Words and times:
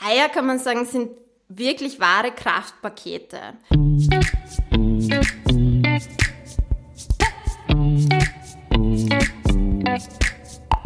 Eier, 0.00 0.28
kann 0.28 0.46
man 0.46 0.60
sagen, 0.60 0.84
sind 0.86 1.10
wirklich 1.48 1.98
wahre 1.98 2.30
Kraftpakete. 2.30 3.38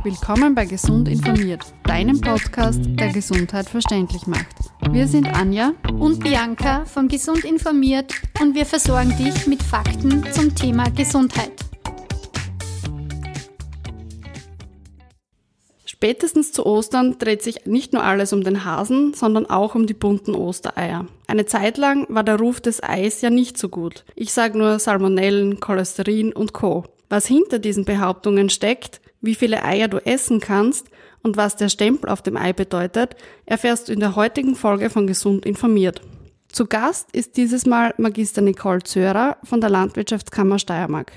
Willkommen 0.02 0.54
bei 0.54 0.64
Gesund 0.64 1.08
informiert, 1.08 1.62
deinem 1.84 2.20
Podcast, 2.22 2.80
der 2.84 3.12
Gesundheit 3.12 3.68
verständlich 3.68 4.26
macht. 4.26 4.56
Wir 4.90 5.06
sind 5.06 5.26
Anja 5.26 5.72
und 5.98 6.24
Bianca 6.24 6.86
von 6.86 7.06
Gesund 7.06 7.44
informiert 7.44 8.14
und 8.40 8.54
wir 8.54 8.64
versorgen 8.64 9.14
dich 9.18 9.46
mit 9.46 9.62
Fakten 9.62 10.24
zum 10.32 10.54
Thema 10.54 10.88
Gesundheit. 10.90 11.71
Spätestens 16.02 16.50
zu 16.50 16.66
Ostern 16.66 17.16
dreht 17.20 17.42
sich 17.42 17.64
nicht 17.64 17.92
nur 17.92 18.02
alles 18.02 18.32
um 18.32 18.42
den 18.42 18.64
Hasen, 18.64 19.14
sondern 19.14 19.46
auch 19.46 19.76
um 19.76 19.86
die 19.86 19.94
bunten 19.94 20.34
Ostereier. 20.34 21.06
Eine 21.28 21.46
Zeit 21.46 21.78
lang 21.78 22.06
war 22.08 22.24
der 22.24 22.40
Ruf 22.40 22.60
des 22.60 22.82
Eis 22.82 23.20
ja 23.20 23.30
nicht 23.30 23.56
so 23.56 23.68
gut. 23.68 24.04
Ich 24.16 24.32
sage 24.32 24.58
nur 24.58 24.80
Salmonellen, 24.80 25.60
Cholesterin 25.60 26.32
und 26.32 26.52
Co. 26.52 26.82
Was 27.08 27.28
hinter 27.28 27.60
diesen 27.60 27.84
Behauptungen 27.84 28.50
steckt, 28.50 29.00
wie 29.20 29.36
viele 29.36 29.62
Eier 29.62 29.86
du 29.86 29.98
essen 29.98 30.40
kannst 30.40 30.88
und 31.22 31.36
was 31.36 31.54
der 31.54 31.68
Stempel 31.68 32.10
auf 32.10 32.20
dem 32.20 32.36
Ei 32.36 32.52
bedeutet, 32.52 33.14
erfährst 33.46 33.88
du 33.88 33.92
in 33.92 34.00
der 34.00 34.16
heutigen 34.16 34.56
Folge 34.56 34.90
von 34.90 35.06
Gesund 35.06 35.46
informiert. 35.46 36.02
Zu 36.48 36.66
Gast 36.66 37.10
ist 37.12 37.36
dieses 37.36 37.64
Mal 37.64 37.94
Magister 37.96 38.42
Nicole 38.42 38.82
Zörer 38.82 39.36
von 39.44 39.60
der 39.60 39.70
Landwirtschaftskammer 39.70 40.58
Steiermark. 40.58 41.12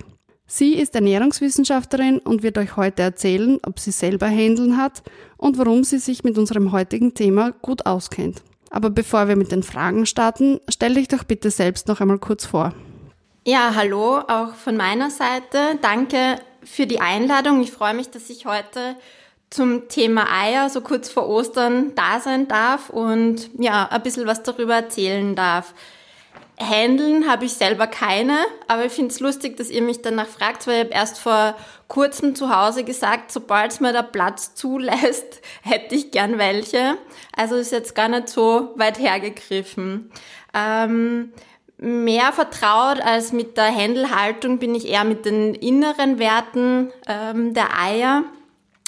Sie 0.47 0.75
ist 0.75 0.93
Ernährungswissenschaftlerin 0.93 2.19
und 2.19 2.43
wird 2.43 2.57
euch 2.57 2.77
heute 2.77 3.01
erzählen, 3.01 3.59
ob 3.65 3.79
sie 3.79 3.91
selber 3.91 4.27
Händeln 4.27 4.77
hat 4.77 5.01
und 5.37 5.57
warum 5.57 5.83
sie 5.83 5.97
sich 5.97 6.23
mit 6.23 6.37
unserem 6.37 6.71
heutigen 6.71 7.15
Thema 7.15 7.51
gut 7.61 7.85
auskennt. 7.87 8.43
Aber 8.69 8.89
bevor 8.89 9.27
wir 9.27 9.35
mit 9.35 9.51
den 9.51 9.63
Fragen 9.63 10.05
starten, 10.05 10.59
stell 10.69 10.93
dich 10.93 11.07
doch 11.07 11.23
bitte 11.23 11.49
selbst 11.49 11.87
noch 11.87 11.99
einmal 11.99 12.19
kurz 12.19 12.45
vor. 12.45 12.73
Ja, 13.47 13.73
hallo, 13.75 14.19
auch 14.19 14.53
von 14.53 14.77
meiner 14.77 15.09
Seite. 15.09 15.79
Danke 15.81 16.39
für 16.63 16.85
die 16.85 16.99
Einladung. 16.99 17.61
Ich 17.61 17.71
freue 17.71 17.93
mich, 17.93 18.09
dass 18.09 18.29
ich 18.29 18.45
heute 18.45 18.95
zum 19.49 19.87
Thema 19.87 20.27
Eier 20.31 20.69
so 20.69 20.81
kurz 20.81 21.09
vor 21.09 21.27
Ostern 21.27 21.93
da 21.95 22.19
sein 22.19 22.47
darf 22.47 22.89
und 22.89 23.49
ja, 23.57 23.87
ein 23.87 24.03
bisschen 24.03 24.27
was 24.27 24.43
darüber 24.43 24.75
erzählen 24.75 25.35
darf. 25.35 25.73
Handeln 26.57 27.29
habe 27.29 27.45
ich 27.45 27.53
selber 27.53 27.85
keine, 27.85 28.37
aber 28.67 28.85
ich 28.85 28.91
finde 28.93 29.11
es 29.11 29.19
lustig, 29.19 29.57
dass 29.57 29.69
ihr 29.69 29.81
mich 29.81 30.01
danach 30.01 30.27
fragt, 30.27 30.65
weil 30.67 30.75
ich 30.75 30.83
habe 30.85 30.93
erst 30.93 31.19
vor 31.19 31.55
kurzem 31.87 32.33
zu 32.33 32.55
Hause 32.55 32.83
gesagt, 32.83 33.31
sobald 33.31 33.71
es 33.71 33.79
mir 33.81 33.91
der 33.91 34.03
Platz 34.03 34.55
zulässt, 34.55 35.41
hätte 35.63 35.95
ich 35.95 36.11
gern 36.11 36.37
welche. 36.37 36.97
Also 37.35 37.55
ist 37.55 37.71
jetzt 37.71 37.95
gar 37.95 38.07
nicht 38.07 38.29
so 38.29 38.71
weit 38.75 38.99
hergegriffen. 38.99 40.11
Ähm, 40.53 41.33
mehr 41.77 42.31
vertraut 42.31 43.01
als 43.01 43.33
mit 43.33 43.57
der 43.57 43.65
Händelhaltung 43.65 44.59
bin 44.59 44.75
ich 44.75 44.87
eher 44.87 45.03
mit 45.03 45.25
den 45.25 45.55
inneren 45.55 46.19
Werten 46.19 46.91
ähm, 47.07 47.53
der 47.53 47.77
Eier. 47.77 48.23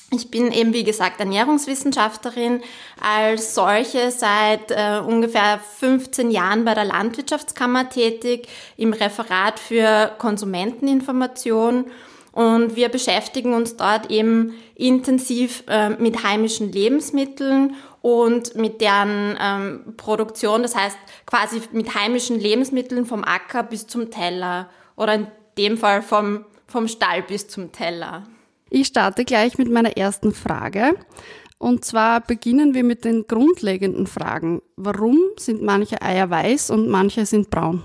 Ich 0.09 0.31
bin 0.31 0.53
eben, 0.53 0.73
wie 0.73 0.85
gesagt, 0.85 1.19
Ernährungswissenschaftlerin, 1.19 2.61
als 3.01 3.53
solche 3.53 4.09
seit 4.09 4.71
äh, 4.71 5.01
ungefähr 5.05 5.59
15 5.79 6.31
Jahren 6.31 6.63
bei 6.63 6.73
der 6.73 6.85
Landwirtschaftskammer 6.85 7.89
tätig, 7.89 8.47
im 8.77 8.93
Referat 8.93 9.59
für 9.59 10.15
Konsumenteninformation. 10.17 11.87
Und 12.31 12.77
wir 12.77 12.87
beschäftigen 12.87 13.53
uns 13.53 13.75
dort 13.75 14.09
eben 14.09 14.53
intensiv 14.75 15.63
äh, 15.67 15.89
mit 15.89 16.23
heimischen 16.23 16.71
Lebensmitteln 16.71 17.75
und 18.01 18.55
mit 18.55 18.79
deren 18.79 19.37
ähm, 19.41 19.95
Produktion, 19.97 20.61
das 20.61 20.75
heißt 20.75 20.97
quasi 21.25 21.61
mit 21.73 21.95
heimischen 21.95 22.39
Lebensmitteln 22.39 23.05
vom 23.05 23.25
Acker 23.25 23.63
bis 23.63 23.87
zum 23.87 24.09
Teller 24.09 24.69
oder 24.95 25.15
in 25.15 25.27
dem 25.57 25.77
Fall 25.77 26.01
vom, 26.01 26.45
vom 26.67 26.87
Stall 26.87 27.23
bis 27.23 27.49
zum 27.49 27.73
Teller. 27.73 28.23
Ich 28.69 28.87
starte 28.87 29.25
gleich 29.25 29.57
mit 29.57 29.71
meiner 29.71 29.97
ersten 29.97 30.33
Frage. 30.33 30.95
Und 31.57 31.85
zwar 31.85 32.21
beginnen 32.21 32.73
wir 32.73 32.83
mit 32.83 33.03
den 33.03 33.25
grundlegenden 33.25 34.05
Fragen. 34.05 34.61
Warum 34.75 35.19
sind 35.37 35.63
manche 35.63 36.01
Eier 36.01 36.29
weiß 36.29 36.69
und 36.69 36.87
manche 36.87 37.25
sind 37.25 37.49
braun? 37.49 37.83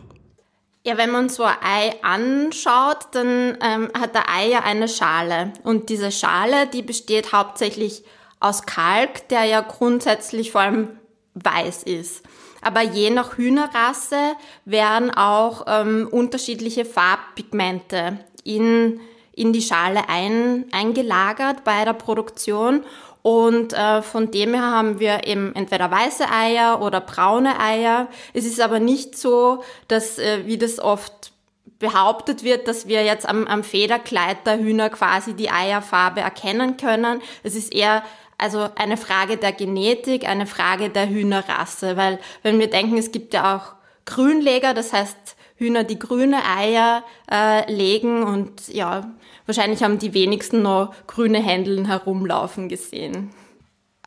Ja, 0.84 0.98
wenn 0.98 1.10
man 1.10 1.28
so 1.28 1.44
ein 1.44 1.56
Ei 1.62 1.94
anschaut, 2.02 3.06
dann 3.12 3.56
ähm, 3.62 3.90
hat 3.98 4.14
der 4.14 4.28
Ei 4.28 4.48
ja 4.48 4.60
eine 4.64 4.88
Schale. 4.88 5.52
Und 5.62 5.88
diese 5.88 6.10
Schale, 6.10 6.66
die 6.66 6.82
besteht 6.82 7.32
hauptsächlich 7.32 8.04
aus 8.40 8.66
Kalk, 8.66 9.28
der 9.28 9.44
ja 9.44 9.60
grundsätzlich 9.60 10.50
vor 10.50 10.62
allem 10.62 10.88
weiß 11.34 11.84
ist. 11.84 12.24
Aber 12.62 12.82
je 12.82 13.10
nach 13.10 13.38
Hühnerrasse 13.38 14.34
werden 14.64 15.10
auch 15.10 15.64
ähm, 15.66 16.08
unterschiedliche 16.10 16.84
Farbpigmente 16.84 18.18
in 18.44 19.00
in 19.42 19.52
die 19.52 19.62
Schale 19.62 20.08
ein, 20.08 20.64
eingelagert 20.72 21.64
bei 21.64 21.84
der 21.84 21.92
Produktion. 21.92 22.84
Und 23.22 23.72
äh, 23.72 24.02
von 24.02 24.30
dem 24.30 24.54
her 24.54 24.62
haben 24.62 24.98
wir 24.98 25.26
eben 25.26 25.54
entweder 25.54 25.90
weiße 25.90 26.28
Eier 26.28 26.82
oder 26.82 27.00
braune 27.00 27.60
Eier. 27.60 28.08
Es 28.32 28.44
ist 28.44 28.60
aber 28.60 28.80
nicht 28.80 29.16
so, 29.16 29.62
dass, 29.86 30.18
äh, 30.18 30.46
wie 30.46 30.58
das 30.58 30.80
oft 30.80 31.32
behauptet 31.78 32.42
wird, 32.42 32.68
dass 32.68 32.86
wir 32.88 33.04
jetzt 33.04 33.28
am, 33.28 33.46
am 33.46 33.62
Federkleid 33.64 34.46
der 34.46 34.58
Hühner 34.58 34.90
quasi 34.90 35.34
die 35.34 35.50
Eierfarbe 35.50 36.20
erkennen 36.20 36.76
können. 36.76 37.20
Es 37.42 37.54
ist 37.54 37.74
eher 37.74 38.02
also 38.38 38.68
eine 38.74 38.96
Frage 38.96 39.36
der 39.36 39.52
Genetik, 39.52 40.28
eine 40.28 40.46
Frage 40.46 40.90
der 40.90 41.08
Hühnerrasse, 41.08 41.96
weil 41.96 42.18
wenn 42.42 42.58
wir 42.58 42.68
denken, 42.68 42.98
es 42.98 43.12
gibt 43.12 43.34
ja 43.34 43.56
auch 43.56 43.74
Grünleger, 44.04 44.74
das 44.74 44.92
heißt 44.92 45.36
Hühner, 45.62 45.84
die 45.84 45.98
grüne 45.98 46.38
Eier 46.44 47.04
äh, 47.30 47.72
legen 47.72 48.24
und 48.24 48.68
ja, 48.68 49.12
wahrscheinlich 49.46 49.82
haben 49.82 49.98
die 49.98 50.12
wenigsten 50.12 50.62
noch 50.62 50.92
grüne 51.06 51.42
Händeln 51.42 51.86
herumlaufen 51.86 52.68
gesehen. 52.68 53.30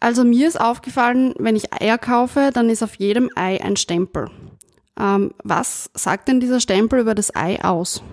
Also 0.02 0.24
mir 0.24 0.48
ist 0.48 0.60
aufgefallen, 0.60 1.34
wenn 1.40 1.56
ich 1.56 1.74
Eier 1.74 1.98
kaufe, 1.98 2.52
dann 2.54 2.70
ist 2.70 2.84
auf 2.84 2.96
jedem 2.96 3.30
Ei 3.36 3.64
ein 3.64 3.78
Stempel. 3.78 4.30
Ähm, 5.00 5.34
was 5.44 5.90
sagt 5.94 6.28
denn 6.28 6.40
dieser 6.40 6.60
Stempel 6.60 7.00
über 7.00 7.16
das 7.16 7.36
Ei 7.36 7.64
aus? 7.64 8.04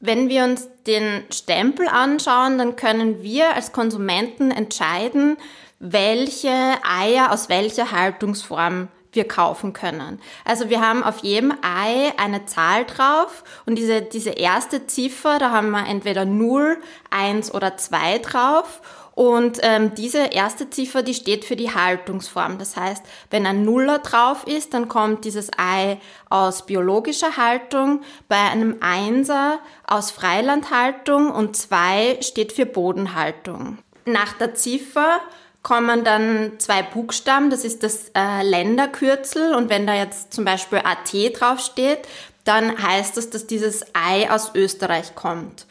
Wenn 0.00 0.28
wir 0.28 0.44
uns 0.44 0.68
den 0.86 1.22
Stempel 1.30 1.88
anschauen, 1.88 2.58
dann 2.58 2.76
können 2.76 3.22
wir 3.22 3.54
als 3.54 3.72
Konsumenten 3.72 4.50
entscheiden, 4.50 5.36
welche 5.78 6.50
Eier 6.82 7.32
aus 7.32 7.48
welcher 7.48 7.90
Haltungsform 7.92 8.88
wir 9.14 9.26
kaufen 9.26 9.72
können. 9.72 10.20
Also 10.44 10.70
wir 10.70 10.80
haben 10.80 11.02
auf 11.02 11.18
jedem 11.18 11.52
Ei 11.62 12.12
eine 12.16 12.46
Zahl 12.46 12.84
drauf 12.84 13.44
und 13.66 13.76
diese, 13.76 14.02
diese 14.02 14.30
erste 14.30 14.86
Ziffer, 14.86 15.38
da 15.38 15.50
haben 15.50 15.70
wir 15.70 15.86
entweder 15.86 16.24
0, 16.24 16.78
1 17.10 17.54
oder 17.54 17.76
2 17.76 18.18
drauf. 18.18 18.80
Und 19.14 19.60
ähm, 19.62 19.94
diese 19.94 20.26
erste 20.32 20.70
Ziffer, 20.70 21.04
die 21.04 21.14
steht 21.14 21.44
für 21.44 21.54
die 21.54 21.72
Haltungsform. 21.72 22.58
Das 22.58 22.76
heißt, 22.76 23.04
wenn 23.30 23.46
ein 23.46 23.64
Nuller 23.64 24.00
drauf 24.00 24.44
ist, 24.46 24.74
dann 24.74 24.88
kommt 24.88 25.24
dieses 25.24 25.50
Ei 25.56 25.98
aus 26.30 26.66
biologischer 26.66 27.36
Haltung, 27.36 28.00
bei 28.28 28.40
einem 28.40 28.78
Einser 28.80 29.60
aus 29.86 30.10
Freilandhaltung 30.10 31.30
und 31.30 31.56
2 31.56 32.18
steht 32.22 32.52
für 32.52 32.66
Bodenhaltung. 32.66 33.78
Nach 34.04 34.32
der 34.32 34.54
Ziffer 34.54 35.20
kommen 35.64 36.04
dann 36.04 36.52
zwei 36.58 36.82
Buchstaben, 36.82 37.50
das 37.50 37.64
ist 37.64 37.82
das 37.82 38.10
äh, 38.14 38.42
Länderkürzel 38.42 39.54
und 39.54 39.70
wenn 39.70 39.86
da 39.86 39.94
jetzt 39.94 40.32
zum 40.32 40.44
Beispiel 40.44 40.78
AT 40.78 41.40
draufsteht, 41.40 42.00
dann 42.44 42.80
heißt 42.80 43.16
das, 43.16 43.30
dass 43.30 43.48
dieses 43.48 43.84
Ei 43.94 44.30
aus 44.30 44.52
Österreich 44.54 45.16
kommt. 45.16 45.66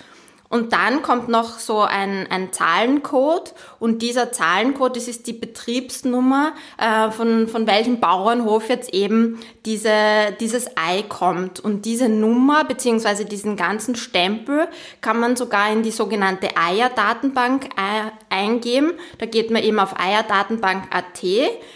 Und 0.53 0.71
dann 0.71 1.01
kommt 1.01 1.29
noch 1.29 1.57
so 1.57 1.81
ein, 1.81 2.27
ein 2.29 2.53
Zahlencode 2.53 3.55
und 3.79 4.03
dieser 4.03 4.31
Zahlencode, 4.31 4.97
das 4.97 5.07
ist 5.07 5.25
die 5.25 5.33
Betriebsnummer, 5.33 6.53
äh, 6.77 7.09
von, 7.09 7.47
von 7.47 7.65
welchem 7.65 7.99
Bauernhof 7.99 8.69
jetzt 8.69 8.93
eben 8.93 9.39
diese, 9.65 9.89
dieses 10.39 10.67
Ei 10.77 11.05
kommt. 11.09 11.59
Und 11.59 11.85
diese 11.85 12.07
Nummer 12.07 12.65
beziehungsweise 12.65 13.25
diesen 13.25 13.55
ganzen 13.55 13.95
Stempel 13.95 14.67
kann 15.01 15.19
man 15.19 15.35
sogar 15.35 15.71
in 15.71 15.81
die 15.81 15.89
sogenannte 15.89 16.49
Eierdatenbank 16.55 17.69
äh, 17.75 18.11
eingeben. 18.29 18.91
Da 19.17 19.25
geht 19.25 19.49
man 19.49 19.63
eben 19.63 19.79
auf 19.79 19.99
eierdatenbank.at, 19.99 21.23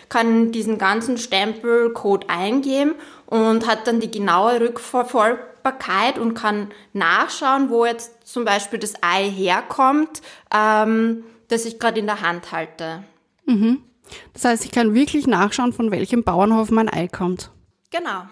kann 0.07 0.51
diesen 0.51 0.77
ganzen 0.77 1.17
Stempelcode 1.17 2.29
eingeben 2.29 2.93
und 3.25 3.65
hat 3.65 3.87
dann 3.87 3.99
die 3.99 4.11
genaue 4.11 4.61
Rückverfolgung 4.61 5.39
Verfügbarkeit 5.67 6.17
und 6.17 6.33
kann 6.33 6.69
nachschauen, 6.93 7.69
wo 7.69 7.85
jetzt 7.85 8.27
zum 8.27 8.45
Beispiel 8.45 8.79
das 8.79 8.93
Ei 9.01 9.29
herkommt, 9.29 10.21
ähm, 10.53 11.23
das 11.47 11.65
ich 11.65 11.79
gerade 11.79 11.99
in 11.99 12.05
der 12.05 12.21
Hand 12.21 12.51
halte. 12.51 13.03
Mhm. 13.45 13.79
Das 14.33 14.45
heißt, 14.45 14.65
ich 14.65 14.71
kann 14.71 14.93
wirklich 14.93 15.27
nachschauen, 15.27 15.73
von 15.73 15.91
welchem 15.91 16.23
Bauernhof 16.23 16.71
mein 16.71 16.91
Ei 16.91 17.07
kommt. 17.07 17.51
Genau. 17.91 18.23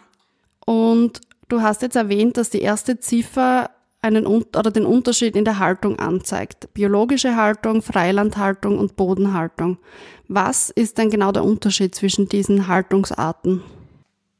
Und 0.65 1.21
du 1.49 1.61
hast 1.61 1.81
jetzt 1.81 1.95
erwähnt, 1.95 2.37
dass 2.37 2.49
die 2.49 2.61
erste 2.61 2.99
Ziffer 2.99 3.69
einen 4.01 4.25
oder 4.25 4.71
den 4.71 4.85
Unterschied 4.85 5.35
in 5.35 5.45
der 5.45 5.59
Haltung 5.59 5.97
anzeigt. 5.99 6.73
Biologische 6.73 7.35
Haltung, 7.35 7.81
Freilandhaltung 7.81 8.77
und 8.77 8.95
Bodenhaltung. 8.95 9.79
Was 10.27 10.69
ist 10.69 10.97
denn 10.97 11.09
genau 11.09 11.31
der 11.31 11.43
Unterschied 11.43 11.95
zwischen 11.95 12.29
diesen 12.29 12.67
Haltungsarten? 12.67 13.63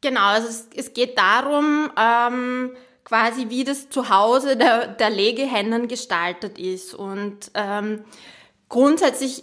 Genau, 0.06 0.22
also 0.22 0.50
es, 0.50 0.69
es 0.75 0.94
geht 0.94 1.18
darum, 1.18 1.90
ähm, 2.00 2.69
quasi 3.06 3.50
wie 3.50 3.63
das 3.63 3.90
Zuhause 3.90 4.56
der, 4.56 4.86
der 4.86 5.10
Legehennen 5.10 5.88
gestaltet 5.88 6.60
ist. 6.60 6.94
Und 6.94 7.50
ähm, 7.56 8.06
grundsätzlich 8.69 9.42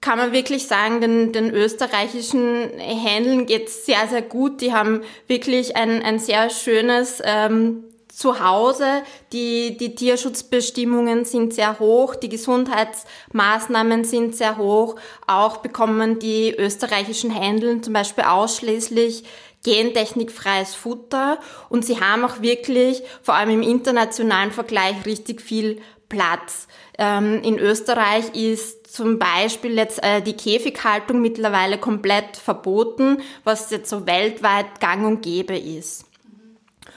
kann 0.00 0.18
man 0.18 0.30
wirklich 0.30 0.68
sagen, 0.68 1.00
den, 1.00 1.32
den 1.32 1.50
österreichischen 1.50 2.78
Händeln 2.78 3.46
geht's 3.46 3.86
sehr, 3.86 4.06
sehr 4.06 4.22
gut. 4.22 4.60
Die 4.60 4.72
haben 4.72 5.00
wirklich 5.26 5.74
ein, 5.74 6.00
ein 6.00 6.20
sehr 6.20 6.48
schönes 6.48 7.20
ähm, 7.24 7.82
Zuhause. 8.06 9.02
Die, 9.32 9.76
die 9.76 9.96
Tierschutzbestimmungen 9.96 11.24
sind 11.24 11.54
sehr 11.54 11.80
hoch, 11.80 12.14
die 12.14 12.28
Gesundheitsmaßnahmen 12.28 14.04
sind 14.04 14.36
sehr 14.36 14.58
hoch. 14.58 14.94
Auch 15.26 15.56
bekommen 15.56 16.20
die 16.20 16.54
österreichischen 16.56 17.32
Händeln 17.32 17.82
zum 17.82 17.94
Beispiel 17.94 18.22
ausschließlich 18.22 19.24
gentechnikfreies 19.64 20.74
Futter 20.74 21.38
und 21.68 21.84
sie 21.84 22.00
haben 22.00 22.24
auch 22.24 22.40
wirklich, 22.40 23.02
vor 23.22 23.34
allem 23.34 23.50
im 23.50 23.62
internationalen 23.62 24.52
Vergleich, 24.52 25.04
richtig 25.04 25.40
viel 25.40 25.80
Platz. 26.08 26.68
Ähm, 26.98 27.42
in 27.42 27.58
Österreich 27.58 28.34
ist 28.34 28.94
zum 28.94 29.18
Beispiel 29.18 29.76
jetzt 29.76 30.02
äh, 30.04 30.22
die 30.22 30.34
Käfighaltung 30.34 31.20
mittlerweile 31.20 31.78
komplett 31.78 32.36
verboten, 32.36 33.18
was 33.42 33.70
jetzt 33.70 33.90
so 33.90 34.06
weltweit 34.06 34.80
gang 34.80 35.04
und 35.04 35.22
gäbe 35.22 35.58
ist. 35.58 36.04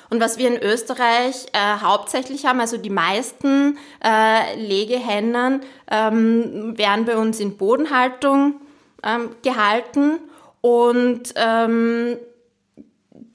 Und 0.09 0.21
was 0.21 0.37
wir 0.37 0.47
in 0.47 0.61
Österreich 0.61 1.47
äh, 1.53 1.79
hauptsächlich 1.81 2.45
haben, 2.45 2.61
also 2.61 2.77
die 2.77 2.89
meisten 2.89 3.77
äh, 4.03 4.55
Legehennen 4.55 5.61
ähm, 5.89 6.77
werden 6.77 7.05
bei 7.05 7.17
uns 7.17 7.39
in 7.39 7.57
Bodenhaltung 7.57 8.61
ähm, 9.03 9.31
gehalten 9.41 10.19
und 10.61 11.33
ähm, 11.35 12.17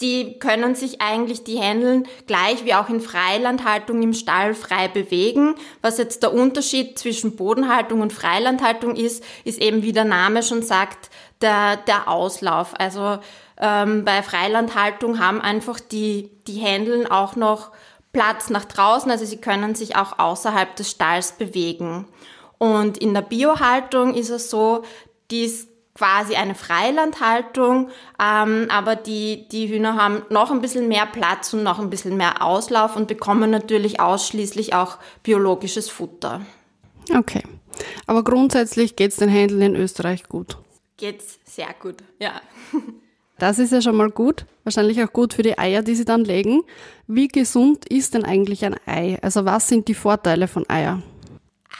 die 0.03 0.39
können 0.41 0.75
sich 0.75 1.01
eigentlich, 1.01 1.45
die 1.45 1.59
Händeln 1.59 2.07
gleich 2.27 2.65
wie 2.65 2.75
auch 2.75 2.89
in 2.89 3.01
Freilandhaltung 3.01 4.03
im 4.03 4.13
Stall 4.13 4.55
frei 4.55 4.89
bewegen. 4.89 5.55
Was 5.81 5.97
jetzt 5.97 6.23
der 6.23 6.35
Unterschied 6.35 6.99
zwischen 6.99 7.37
Bodenhaltung 7.37 8.01
und 8.01 8.13
Freilandhaltung 8.13 8.97
ist, 8.97 9.25
ist 9.45 9.63
eben, 9.63 9.83
wie 9.83 9.93
der 9.93 10.05
Name 10.05 10.43
schon 10.43 10.63
sagt, 10.63 11.11
der, 11.41 11.77
der 11.77 12.09
Auslauf. 12.09 12.75
Also 12.79 13.19
ähm, 13.59 14.05
bei 14.05 14.23
Freilandhaltung 14.23 15.21
haben 15.21 15.41
einfach 15.41 15.79
die, 15.79 16.31
die 16.47 16.59
Händeln 16.59 17.07
auch 17.07 17.37
noch 17.37 17.71
Platz 18.13 18.51
nach 18.51 18.65
draußen, 18.65 19.11
also 19.11 19.25
sie 19.25 19.41
können 19.41 19.75
sich 19.75 19.97
auch 19.97 20.19
außerhalb 20.19 20.77
des 20.77 20.91
Stalls 20.91 21.33
bewegen. 21.33 22.07
Und 22.59 22.99
in 22.99 23.15
der 23.15 23.23
Biohaltung 23.23 24.15
ist 24.15 24.31
es 24.31 24.51
so, 24.51 24.83
die 25.31 25.45
ist 25.45 25.72
quasi 26.03 26.35
eine 26.35 26.57
Freilandhaltung, 26.57 27.89
ähm, 28.21 28.67
aber 28.71 28.97
die, 28.97 29.47
die 29.53 29.69
Hühner 29.69 29.95
haben 29.95 30.23
noch 30.31 30.51
ein 30.51 30.61
bisschen 30.61 30.89
mehr 30.89 31.07
Platz 31.07 31.55
und 31.55 31.63
noch 31.63 31.79
ein 31.79 31.91
bisschen 31.91 32.17
mehr 32.17 32.43
Auslauf 32.43 32.97
und 32.97 33.07
bekommen 33.07 33.53
natürlich 33.53 34.01
ausschließlich 34.01 34.75
auch 34.75 34.99
biologisches 35.23 35.89
Futter. 35.91 36.41
Okay. 37.17 37.45
Aber 38.09 38.25
grundsätzlich 38.25 38.97
geht 38.97 39.13
es 39.13 39.19
den 39.19 39.29
Händeln 39.29 39.63
in 39.63 39.77
Österreich 39.77 40.25
gut. 40.29 40.59
Geht's 40.97 41.39
sehr 41.45 41.73
gut, 41.81 41.97
ja. 42.19 42.33
Das 43.39 43.59
ist 43.59 43.73
ja 43.73 43.83
schon 43.83 43.97
mal 43.97 44.11
gut. 44.11 44.47
Wahrscheinlich 44.63 45.03
auch 45.03 45.13
gut 45.13 45.35
für 45.35 45.43
die 45.43 45.59
Eier, 45.59 45.83
die 45.83 45.97
sie 45.97 46.05
dann 46.05 46.25
legen. 46.25 46.63
Wie 47.09 47.27
gesund 47.27 47.87
ist 47.87 48.15
denn 48.15 48.25
eigentlich 48.25 48.65
ein 48.65 48.77
Ei? 48.87 49.19
Also 49.21 49.45
was 49.45 49.67
sind 49.67 49.89
die 49.89 49.95
Vorteile 49.95 50.47
von 50.47 50.69
Eier? 50.71 51.03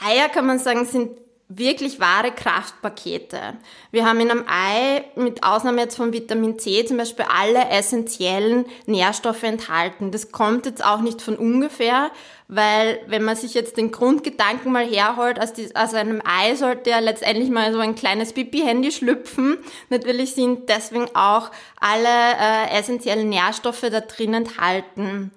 Eier 0.03 0.27
kann 0.27 0.45
man 0.45 0.59
sagen, 0.59 0.83
sind 0.83 1.11
wirklich 1.49 1.99
wahre 1.99 2.31
Kraftpakete. 2.31 3.55
Wir 3.91 4.05
haben 4.05 4.19
in 4.19 4.31
einem 4.31 4.45
Ei, 4.47 5.03
mit 5.15 5.43
Ausnahme 5.43 5.81
jetzt 5.81 5.97
von 5.97 6.13
Vitamin 6.13 6.57
C, 6.57 6.85
zum 6.85 6.97
Beispiel 6.97 7.25
alle 7.27 7.69
essentiellen 7.69 8.65
Nährstoffe 8.85 9.43
enthalten. 9.43 10.11
Das 10.11 10.31
kommt 10.31 10.65
jetzt 10.65 10.83
auch 10.83 11.01
nicht 11.01 11.21
von 11.21 11.35
ungefähr, 11.35 12.11
weil 12.47 12.99
wenn 13.07 13.23
man 13.23 13.35
sich 13.35 13.53
jetzt 13.53 13.77
den 13.77 13.91
Grundgedanken 13.91 14.71
mal 14.71 14.85
herholt, 14.85 15.39
aus, 15.39 15.53
die, 15.53 15.75
einem 15.75 16.21
Ei 16.25 16.55
sollte 16.55 16.89
ja 16.89 16.99
letztendlich 16.99 17.49
mal 17.49 17.73
so 17.73 17.79
ein 17.79 17.95
kleines 17.95 18.33
Pipi-Handy 18.33 18.91
schlüpfen. 18.91 19.57
Natürlich 19.89 20.33
sind 20.33 20.69
deswegen 20.69 21.07
auch 21.13 21.51
alle 21.79 22.07
äh, 22.07 22.79
essentiellen 22.79 23.29
Nährstoffe 23.29 23.81
da 23.81 24.01
drin 24.01 24.33
enthalten. 24.33 25.31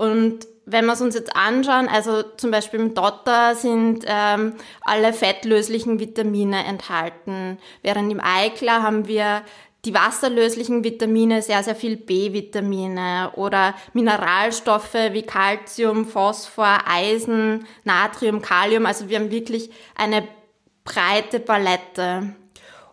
Und 0.00 0.46
wenn 0.64 0.86
wir 0.86 0.94
es 0.94 1.02
uns 1.02 1.14
jetzt 1.14 1.36
anschauen, 1.36 1.86
also 1.86 2.22
zum 2.22 2.50
Beispiel 2.50 2.80
im 2.80 2.94
Dotter 2.94 3.54
sind 3.54 4.06
ähm, 4.06 4.54
alle 4.80 5.12
fettlöslichen 5.12 6.00
Vitamine 6.00 6.64
enthalten, 6.64 7.58
während 7.82 8.10
im 8.10 8.18
Eiklar 8.18 8.82
haben 8.82 9.08
wir 9.08 9.42
die 9.84 9.92
wasserlöslichen 9.92 10.84
Vitamine, 10.84 11.42
sehr, 11.42 11.62
sehr 11.62 11.74
viel 11.74 11.98
B-Vitamine 11.98 13.32
oder 13.34 13.74
Mineralstoffe 13.92 14.94
wie 14.94 15.22
Calcium, 15.22 16.06
Phosphor, 16.06 16.78
Eisen, 16.86 17.66
Natrium, 17.84 18.40
Kalium. 18.40 18.86
Also 18.86 19.10
wir 19.10 19.18
haben 19.18 19.30
wirklich 19.30 19.70
eine 19.96 20.26
breite 20.84 21.40
Palette. 21.40 22.34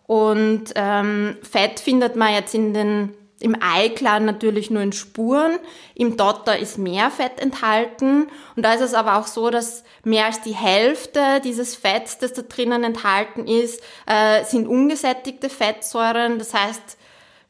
Und 0.06 0.74
ähm, 0.74 1.38
Fett 1.40 1.80
findet 1.80 2.16
man 2.16 2.34
jetzt 2.34 2.54
in 2.54 2.74
den 2.74 3.14
im 3.40 3.56
Eiklar 3.60 4.20
natürlich 4.20 4.70
nur 4.70 4.82
in 4.82 4.92
Spuren, 4.92 5.58
im 5.94 6.16
Dotter 6.16 6.58
ist 6.58 6.78
mehr 6.78 7.10
Fett 7.10 7.38
enthalten 7.38 8.26
und 8.56 8.62
da 8.64 8.72
ist 8.74 8.80
es 8.80 8.94
aber 8.94 9.16
auch 9.16 9.26
so, 9.26 9.50
dass 9.50 9.84
mehr 10.04 10.26
als 10.26 10.40
die 10.40 10.54
Hälfte 10.54 11.40
dieses 11.44 11.76
Fetts, 11.76 12.18
das 12.18 12.32
da 12.32 12.42
drinnen 12.42 12.82
enthalten 12.82 13.46
ist, 13.46 13.80
äh, 14.06 14.44
sind 14.44 14.66
ungesättigte 14.66 15.48
Fettsäuren. 15.48 16.38
Das 16.38 16.52
heißt, 16.54 16.98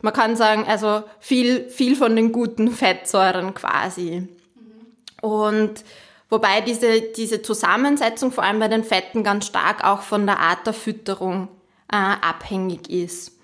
man 0.00 0.12
kann 0.12 0.36
sagen, 0.36 0.64
also 0.68 1.02
viel, 1.20 1.68
viel 1.70 1.96
von 1.96 2.14
den 2.14 2.32
guten 2.32 2.70
Fettsäuren 2.70 3.54
quasi. 3.54 4.28
Und 5.22 5.84
wobei 6.28 6.60
diese, 6.60 7.00
diese 7.00 7.42
Zusammensetzung 7.42 8.30
vor 8.30 8.44
allem 8.44 8.60
bei 8.60 8.68
den 8.68 8.84
Fetten 8.84 9.24
ganz 9.24 9.46
stark 9.46 9.84
auch 9.84 10.02
von 10.02 10.26
der 10.26 10.38
Art 10.38 10.66
der 10.66 10.74
Fütterung 10.74 11.48
äh, 11.90 11.96
abhängig 11.96 12.90
ist. 12.90 13.37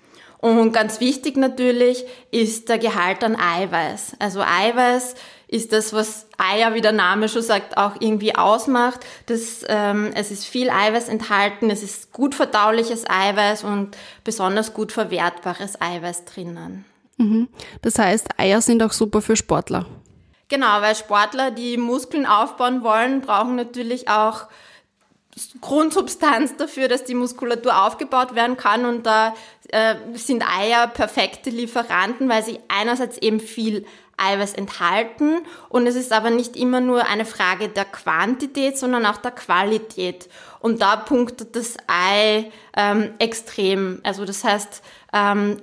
Und 0.45 0.73
ganz 0.73 0.99
wichtig 0.99 1.37
natürlich 1.37 2.05
ist 2.29 2.69
der 2.69 2.77
Gehalt 2.77 3.23
an 3.23 3.35
Eiweiß. 3.35 4.17
Also 4.19 4.41
Eiweiß 4.41 5.15
ist 5.47 5.73
das, 5.73 5.91
was 5.91 6.27
Eier, 6.37 6.75
wie 6.75 6.81
der 6.81 6.91
Name 6.91 7.29
schon 7.29 7.41
sagt, 7.41 7.77
auch 7.77 7.93
irgendwie 7.99 8.35
ausmacht. 8.35 8.99
Das, 9.25 9.65
ähm, 9.67 10.11
es 10.13 10.29
ist 10.29 10.45
viel 10.45 10.69
Eiweiß 10.69 11.09
enthalten, 11.09 11.71
es 11.71 11.81
ist 11.81 12.13
gut 12.13 12.35
verdauliches 12.35 13.05
Eiweiß 13.09 13.63
und 13.63 13.97
besonders 14.23 14.75
gut 14.75 14.91
verwertbares 14.91 15.81
Eiweiß 15.81 16.25
drinnen. 16.25 16.85
Mhm. 17.17 17.47
Das 17.81 17.97
heißt, 17.97 18.39
Eier 18.39 18.61
sind 18.61 18.83
auch 18.83 18.91
super 18.91 19.23
für 19.23 19.35
Sportler. 19.35 19.87
Genau, 20.47 20.79
weil 20.79 20.95
Sportler, 20.95 21.49
die 21.49 21.75
Muskeln 21.77 22.27
aufbauen 22.27 22.83
wollen, 22.83 23.21
brauchen 23.21 23.55
natürlich 23.55 24.09
auch 24.09 24.45
Grundsubstanz 25.59 26.55
dafür, 26.55 26.87
dass 26.87 27.03
die 27.03 27.13
Muskulatur 27.13 27.85
aufgebaut 27.85 28.35
werden 28.35 28.55
kann 28.55 28.85
und 28.85 29.05
da 29.05 29.33
äh, 29.69 29.95
sind 30.13 30.43
Eier 30.43 30.87
perfekte 30.87 31.49
Lieferanten, 31.49 32.29
weil 32.29 32.43
sie 32.43 32.59
einerseits 32.69 33.17
eben 33.17 33.41
viel 33.41 33.85
Eiweiß 34.17 34.53
enthalten 34.53 35.39
und 35.67 35.87
es 35.87 35.95
ist 35.95 36.13
aber 36.13 36.29
nicht 36.29 36.55
immer 36.55 36.79
nur 36.79 37.05
eine 37.05 37.25
Frage 37.25 37.67
der 37.67 37.83
Quantität, 37.83 38.77
sondern 38.77 39.05
auch 39.05 39.17
der 39.17 39.31
Qualität. 39.31 40.29
Und 40.59 40.81
da 40.81 40.95
punktet 40.95 41.55
das 41.57 41.75
Ei 41.87 42.49
ähm, 42.77 43.13
extrem. 43.19 43.99
Also 44.03 44.23
das 44.23 44.45
heißt, 44.45 44.81
ähm, 45.11 45.57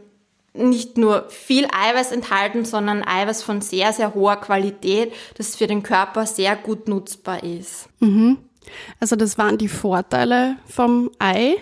nicht 0.55 0.99
nur 0.99 1.31
viel 1.31 1.65
Eiweiß 1.65 2.13
enthalten, 2.13 2.67
sondern 2.67 3.03
Eiweiß 3.03 3.43
von 3.43 3.63
sehr, 3.63 3.95
sehr 3.95 4.13
hoher 4.13 4.37
Qualität, 4.37 5.15
das 5.39 5.57
für 5.57 5.67
den 5.67 5.83
Körper 5.83 6.27
sehr 6.27 6.57
gut 6.57 6.89
nutzbar 6.89 7.43
ist. 7.43 7.89
Mhm. 8.01 8.37
Also 9.01 9.17
das 9.17 9.39
waren 9.39 9.59
die 9.59 9.69
Vorteile 9.69 10.57
vom 10.67 11.11
Ei. 11.19 11.57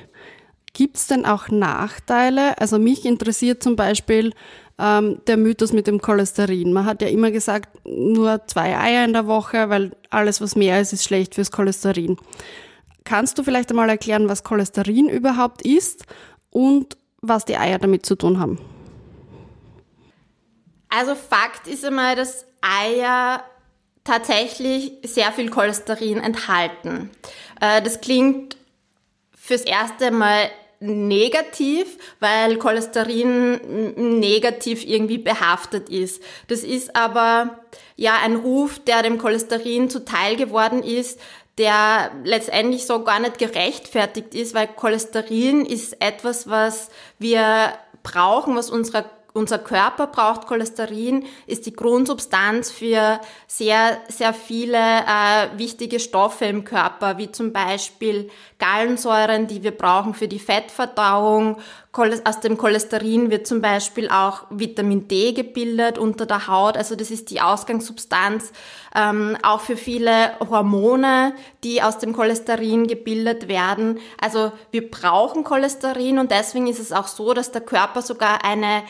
Gibt 0.73 0.97
es 0.97 1.07
denn 1.07 1.27
auch 1.27 1.49
Nachteile? 1.49 2.59
Also 2.59 2.79
mich 2.79 3.05
interessiert 3.05 3.63
zum 3.63 3.77
Beispiel 3.77 4.33
ähm, 4.79 5.21
der 5.27 5.37
Mythos 5.37 5.73
mit 5.73 5.87
dem 5.87 6.01
Cholesterin. 6.01 6.73
Man 6.73 6.87
hat 6.87 7.03
ja 7.03 7.09
immer 7.09 7.31
gesagt, 7.31 7.85
nur 7.85 8.47
zwei 8.47 8.77
Eier 8.79 9.05
in 9.05 9.13
der 9.13 9.27
Woche, 9.27 9.69
weil 9.69 9.97
alles, 10.11 10.41
was 10.41 10.57
mehr 10.57 10.81
ist, 10.81 10.93
ist 10.93 11.05
schlecht 11.05 11.35
fürs 11.35 11.51
Cholesterin. 11.51 12.17
Kannst 13.05 13.39
du 13.39 13.43
vielleicht 13.43 13.71
einmal 13.71 13.89
erklären, 13.89 14.29
was 14.29 14.45
Cholesterin 14.45 15.09
überhaupt 15.09 15.63
ist 15.63 16.05
und 16.51 16.97
was 17.21 17.45
die 17.45 17.57
Eier 17.57 17.79
damit 17.79 18.07
zu 18.07 18.15
tun 18.15 18.39
haben? 18.39 18.59
Also 20.89 21.15
Fakt 21.15 21.67
ist 21.67 21.85
einmal, 21.85 22.17
dass 22.17 22.47
Eier 22.63 23.43
tatsächlich 24.05 24.93
sehr 25.05 25.33
viel 25.33 25.51
Cholesterin 25.51 26.19
enthalten. 26.19 27.11
Äh, 27.61 27.83
das 27.83 28.01
klingt 28.01 28.57
fürs 29.37 29.63
erste 29.63 30.11
Mal 30.11 30.51
negativ, 30.81 31.99
weil 32.21 32.57
Cholesterin 32.57 34.19
negativ 34.19 34.85
irgendwie 34.87 35.19
behaftet 35.19 35.91
ist. 35.91 36.23
Das 36.49 36.61
ist 36.61 36.97
aber 36.97 37.61
ja 37.97 38.15
ein 38.25 38.37
Ruf, 38.37 38.79
der 38.79 39.03
dem 39.03 39.19
Cholesterin 39.19 39.91
zuteil 39.91 40.37
geworden 40.37 40.83
ist, 40.83 41.21
der 41.59 42.11
letztendlich 42.25 42.87
so 42.87 43.05
gar 43.05 43.21
nicht 43.21 43.39
gerechtfertigt 43.39 44.35
ist, 44.35 44.55
weil 44.55 44.69
Cholesterin 44.69 45.67
ist 45.67 46.01
etwas, 46.01 46.49
was 46.49 46.89
wir 47.19 47.75
brauchen, 48.03 48.57
was 48.57 48.71
unserer 48.71 49.05
unser 49.33 49.59
Körper 49.59 50.09
braucht 50.09 50.47
Cholesterin, 50.47 51.25
ist 51.47 51.67
die 51.67 51.73
Grundsubstanz 51.73 52.71
für 52.71 53.21
sehr, 53.47 53.99
sehr 54.09 54.35
viele 54.35 54.79
äh, 54.79 55.57
wichtige 55.57 56.01
Stoffe 56.01 56.47
im 56.47 56.65
Körper, 56.65 57.19
wie 57.19 57.31
zum 57.31 57.53
Beispiel 57.53 58.31
Gallensäuren, 58.59 59.47
die 59.47 59.63
wir 59.63 59.73
brauchen 59.73 60.15
für 60.15 60.29
die 60.29 60.39
Fettverdauung. 60.39 61.59
Aus 62.25 62.39
dem 62.39 62.57
Cholesterin 62.57 63.31
wird 63.31 63.49
zum 63.49 63.61
Beispiel 63.61 64.09
auch 64.09 64.45
Vitamin 64.51 65.09
D 65.09 65.33
gebildet 65.33 65.99
unter 65.99 66.25
der 66.25 66.47
Haut. 66.47 66.77
Also 66.77 66.95
das 66.95 67.11
ist 67.11 67.31
die 67.31 67.41
Ausgangssubstanz 67.41 68.53
ähm, 68.95 69.37
auch 69.43 69.61
für 69.61 69.77
viele 69.77 70.39
Hormone, 70.39 71.35
die 71.65 71.83
aus 71.83 71.99
dem 71.99 72.13
Cholesterin 72.13 72.87
gebildet 72.87 73.49
werden. 73.49 73.99
Also 74.21 74.53
wir 74.71 74.89
brauchen 74.89 75.43
Cholesterin 75.43 76.19
und 76.19 76.31
deswegen 76.31 76.69
ist 76.69 76.79
es 76.79 76.93
auch 76.93 77.09
so, 77.09 77.35
dass 77.35 77.51
der 77.51 77.63
Körper 77.63 78.03
sogar 78.03 78.45
eine 78.45 78.83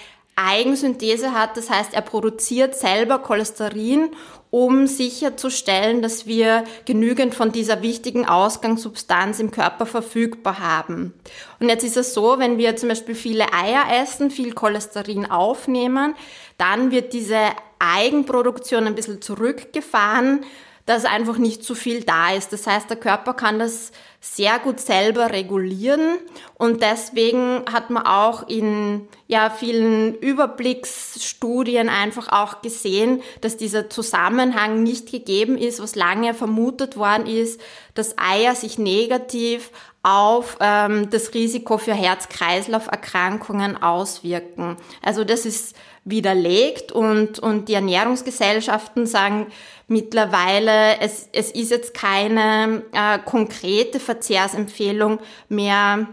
Eigensynthese 0.47 1.32
hat. 1.32 1.56
Das 1.56 1.70
heißt, 1.70 1.94
er 1.94 2.02
produziert 2.02 2.75
selber 2.75 3.18
Cholesterin, 3.18 4.11
um 4.50 4.87
sicherzustellen, 4.87 6.02
dass 6.02 6.26
wir 6.26 6.64
genügend 6.85 7.35
von 7.35 7.52
dieser 7.52 7.82
wichtigen 7.82 8.26
Ausgangssubstanz 8.26 9.38
im 9.38 9.50
Körper 9.50 9.87
verfügbar 9.87 10.59
haben. 10.59 11.14
Und 11.61 11.68
jetzt 11.68 11.85
ist 11.85 11.97
es 11.97 12.14
so, 12.14 12.38
wenn 12.38 12.59
wir 12.59 12.76
zum 12.76 12.88
Beispiel 12.88 13.14
viele 13.14 13.52
Eier 13.52 13.85
essen, 14.02 14.30
viel 14.30 14.52
Cholesterin 14.52 15.30
aufnehmen, 15.30 16.14
dann 16.59 16.90
wird 16.90 17.12
diese 17.12 17.38
Eigenproduktion 17.78 18.87
ein 18.87 18.94
bisschen 18.94 19.23
zurückgefahren 19.23 20.44
dass 20.87 21.04
einfach 21.04 21.38
nicht 21.38 21.62
zu 21.64 21.75
viel 21.75 22.02
da 22.02 22.32
ist. 22.32 22.52
Das 22.52 22.66
heißt, 22.66 22.90
der 22.90 22.96
Körper 22.96 23.34
kann 23.34 23.58
das 23.58 23.92
sehr 24.20 24.58
gut 24.58 24.80
selber 24.80 25.32
regulieren 25.32 26.18
und 26.54 26.82
deswegen 26.82 27.64
hat 27.72 27.88
man 27.88 28.04
auch 28.04 28.46
in 28.49 29.08
ja, 29.28 29.49
vielen 29.49 30.14
Überblicksstudien 30.14 31.88
einfach 31.88 32.28
auch 32.30 32.60
gesehen, 32.60 33.22
dass 33.40 33.56
dieser 33.56 33.88
Zusammenhang 33.88 34.82
nicht 34.82 35.10
gegeben 35.10 35.56
ist, 35.56 35.80
was 35.80 35.94
lange 35.94 36.34
vermutet 36.34 36.99
worden 36.99 37.26
ist, 37.26 37.60
dass 37.94 38.18
Eier 38.18 38.54
sich 38.54 38.78
negativ 38.78 39.70
auf 40.02 40.56
ähm, 40.60 41.08
das 41.10 41.32
Risiko 41.34 41.78
für 41.78 41.94
Herz-Kreislauf-Erkrankungen 41.94 43.82
auswirken. 43.82 44.76
Also 45.02 45.25
das 45.25 45.46
ist 45.46 45.76
widerlegt 46.04 46.92
und, 46.92 47.38
und 47.38 47.69
die 47.69 47.75
Ernährungsgesellschaften 47.75 49.07
sagen 49.07 49.47
mittlerweile, 49.87 50.99
es, 51.00 51.28
es 51.33 51.50
ist 51.50 51.71
jetzt 51.71 51.95
keine 51.95 52.83
äh, 52.92 53.19
konkrete 53.19 54.00
Verzehrsempfehlung 54.00 55.19
mehr 55.49 56.07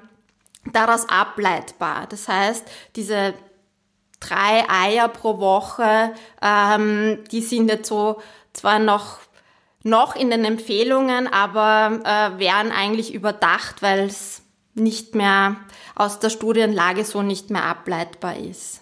daraus 0.73 1.07
ableitbar. 1.07 2.07
Das 2.09 2.27
heißt, 2.27 2.65
diese 2.95 3.33
drei 4.19 4.65
Eier 4.69 5.07
pro 5.07 5.39
Woche, 5.39 6.13
ähm, 6.41 7.23
die 7.31 7.41
sind 7.41 7.69
jetzt 7.69 7.87
so 7.87 8.21
zwar 8.53 8.79
noch 8.79 9.19
noch 9.83 10.15
in 10.15 10.29
den 10.29 10.43
Empfehlungen, 10.43 11.27
aber 11.31 12.01
äh, 12.03 12.39
werden 12.39 12.73
eigentlich 12.73 13.13
überdacht, 13.13 13.81
weil 13.81 14.07
es 14.07 14.41
nicht 14.73 15.15
mehr 15.15 15.55
aus 15.95 16.19
der 16.19 16.29
Studienlage 16.29 17.05
so 17.05 17.21
nicht 17.21 17.49
mehr 17.49 17.63
ableitbar 17.63 18.35
ist. 18.35 18.81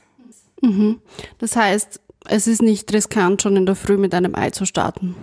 Mhm. 0.65 1.01
Das 1.38 1.55
heißt, 1.55 2.00
es 2.27 2.48
ist 2.48 2.62
nicht 2.62 2.91
riskant, 2.91 3.41
schon 3.41 3.55
in 3.55 3.65
der 3.65 3.75
Früh 3.75 3.98
mit 3.98 4.13
einem 4.13 4.36
Ei 4.36 4.50
zu 4.50 4.65
starten. 4.65 5.15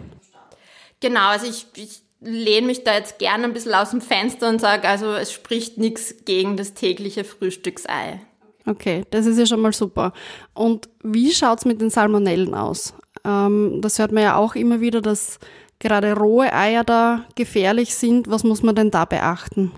Genau, 1.01 1.29
also 1.29 1.47
ich, 1.47 1.67
ich 1.75 2.03
lehne 2.21 2.69
mich 2.69 2.85
da 2.85 2.95
jetzt 2.95 3.19
gerne 3.19 3.45
ein 3.45 3.53
bisschen 3.53 3.75
aus 3.75 3.91
dem 3.91 4.01
Fenster 4.01 4.49
und 4.49 4.61
sage, 4.61 4.89
also 4.89 5.13
es 5.13 5.33
spricht 5.33 5.79
nichts 5.79 6.15
gegen 6.25 6.57
das 6.57 6.75
tägliche 6.75 7.25
Frühstücksei. 7.25 8.21
Okay, 8.65 9.03
das 9.11 9.27
ist 9.27 9.39
ja 9.39 9.47
schon 9.47 9.61
mal 9.61 9.73
super. 9.73 10.13
Und 10.55 10.89
wie 11.03 11.33
schaut 11.33 11.59
es 11.59 11.65
mit 11.65 11.81
den 11.81 11.91
Salmonellen 11.91 12.55
aus? 12.55 12.95
Ähm, 13.25 13.81
das 13.81 13.99
hört 13.99 14.13
man 14.13 14.23
ja 14.23 14.37
auch 14.37 14.55
immer 14.55 14.81
wieder, 14.81 15.01
dass 15.01 15.41
gerade 15.81 16.17
rohe 16.17 16.53
Eier 16.53 16.85
da 16.85 17.25
gefährlich 17.35 17.97
sind. 17.97 18.31
Was 18.31 18.45
muss 18.45 18.63
man 18.63 18.77
denn 18.77 18.93
da 18.93 19.05
beachten? 19.05 19.73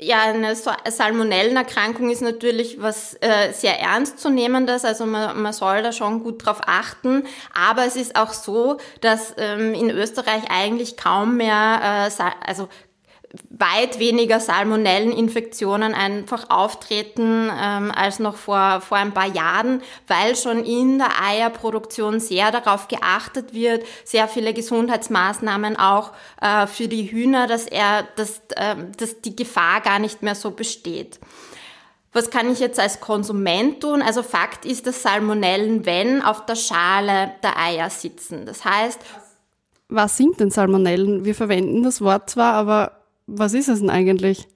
Ja, 0.00 0.22
eine 0.22 0.54
Salmonellenerkrankung 0.54 2.08
ist 2.08 2.22
natürlich 2.22 2.80
was 2.80 3.14
äh, 3.14 3.52
sehr 3.52 3.80
ernstzunehmendes, 3.80 4.84
also 4.84 5.06
man, 5.06 5.42
man 5.42 5.52
soll 5.52 5.82
da 5.82 5.90
schon 5.90 6.22
gut 6.22 6.46
drauf 6.46 6.60
achten. 6.66 7.24
Aber 7.52 7.84
es 7.84 7.96
ist 7.96 8.14
auch 8.14 8.32
so, 8.32 8.76
dass 9.00 9.34
ähm, 9.38 9.74
in 9.74 9.90
Österreich 9.90 10.44
eigentlich 10.50 10.96
kaum 10.96 11.36
mehr, 11.38 12.10
äh, 12.16 12.22
also 12.46 12.68
weit 13.50 13.98
weniger 13.98 14.40
Salmonelleninfektionen 14.40 15.94
einfach 15.94 16.48
auftreten 16.48 17.50
ähm, 17.50 17.92
als 17.94 18.18
noch 18.18 18.36
vor, 18.36 18.80
vor 18.80 18.96
ein 18.96 19.12
paar 19.12 19.26
Jahren, 19.26 19.82
weil 20.06 20.34
schon 20.34 20.64
in 20.64 20.98
der 20.98 21.10
Eierproduktion 21.22 22.20
sehr 22.20 22.50
darauf 22.50 22.88
geachtet 22.88 23.52
wird, 23.52 23.84
sehr 24.04 24.28
viele 24.28 24.54
Gesundheitsmaßnahmen 24.54 25.76
auch 25.76 26.12
äh, 26.40 26.66
für 26.66 26.88
die 26.88 27.10
Hühner, 27.10 27.46
dass, 27.46 27.66
er, 27.66 28.04
dass, 28.16 28.40
äh, 28.56 28.76
dass 28.96 29.20
die 29.20 29.36
Gefahr 29.36 29.82
gar 29.82 29.98
nicht 29.98 30.22
mehr 30.22 30.34
so 30.34 30.52
besteht. 30.52 31.20
Was 32.12 32.30
kann 32.30 32.50
ich 32.50 32.58
jetzt 32.58 32.80
als 32.80 33.00
Konsument 33.00 33.82
tun? 33.82 34.00
Also 34.00 34.22
Fakt 34.22 34.64
ist, 34.64 34.86
dass 34.86 35.02
Salmonellen, 35.02 35.84
wenn 35.84 36.22
auf 36.22 36.46
der 36.46 36.56
Schale 36.56 37.32
der 37.42 37.58
Eier 37.58 37.90
sitzen. 37.90 38.46
Das 38.46 38.64
heißt, 38.64 38.98
was 39.90 40.16
sind 40.16 40.40
denn 40.40 40.50
Salmonellen? 40.50 41.24
Wir 41.24 41.34
verwenden 41.34 41.82
das 41.82 42.00
Wort 42.00 42.30
zwar, 42.30 42.54
aber 42.54 42.97
was 43.28 43.54
ist 43.54 43.68
es 43.68 43.80
denn 43.80 43.90
eigentlich? 43.90 44.48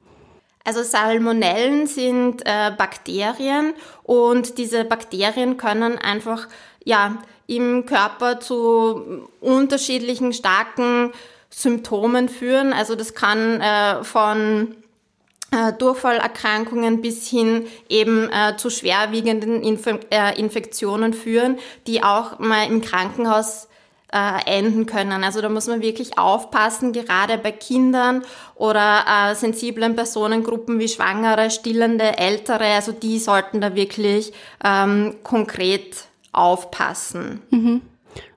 Also 0.65 0.83
Salmonellen 0.83 1.87
sind 1.87 2.43
äh, 2.45 2.73
Bakterien 2.77 3.75
und 4.03 4.59
diese 4.59 4.85
Bakterien 4.85 5.57
können 5.57 5.99
einfach 5.99 6.49
ja 6.85 7.19
im 7.47 7.85
Körper 7.85 8.41
zu 8.41 9.29
unterschiedlichen 9.41 10.33
starken 10.33 11.13
Symptomen 11.51 12.29
führen. 12.29 12.73
Also 12.73 12.95
das 12.95 13.15
kann 13.15 13.61
äh, 13.61 14.05
von 14.05 14.77
äh, 15.51 15.73
Durchfallerkrankungen 15.75 17.03
bis 17.03 17.29
hin 17.29 17.67
eben 17.89 18.31
äh, 18.31 18.57
zu 18.57 18.71
schwerwiegenden 18.71 19.63
Inf 19.63 19.87
äh, 19.87 20.39
Infektionen 20.39 21.13
führen, 21.13 21.59
die 21.87 22.03
auch 22.03 22.39
mal 22.39 22.67
im 22.69 22.81
Krankenhaus 22.81 23.69
äh, 24.13 24.59
enden 24.59 24.87
können. 24.87 25.25
Also 25.25 25.41
da 25.41 25.49
muss 25.49 25.67
man 25.67 25.83
wirklich 25.83 26.19
aufpassen, 26.19 26.93
gerade 26.93 27.39
bei 27.39 27.53
Kindern 27.53 28.23
oder 28.55 29.05
äh, 29.09 29.35
sensiblen 29.35 29.97
Personengruppen 29.97 30.79
wie 30.79 30.89
Schwangere, 30.89 31.51
Stillende, 31.51 32.19
Ältere. 32.19 32.67
Also 32.67 32.93
die 32.93 33.19
sollten 33.19 33.61
da 33.61 33.75
wirklich 33.75 34.33
ähm, 34.65 35.17
konkret 35.23 36.05
aufpassen. 36.33 37.43
Mhm. 37.51 37.83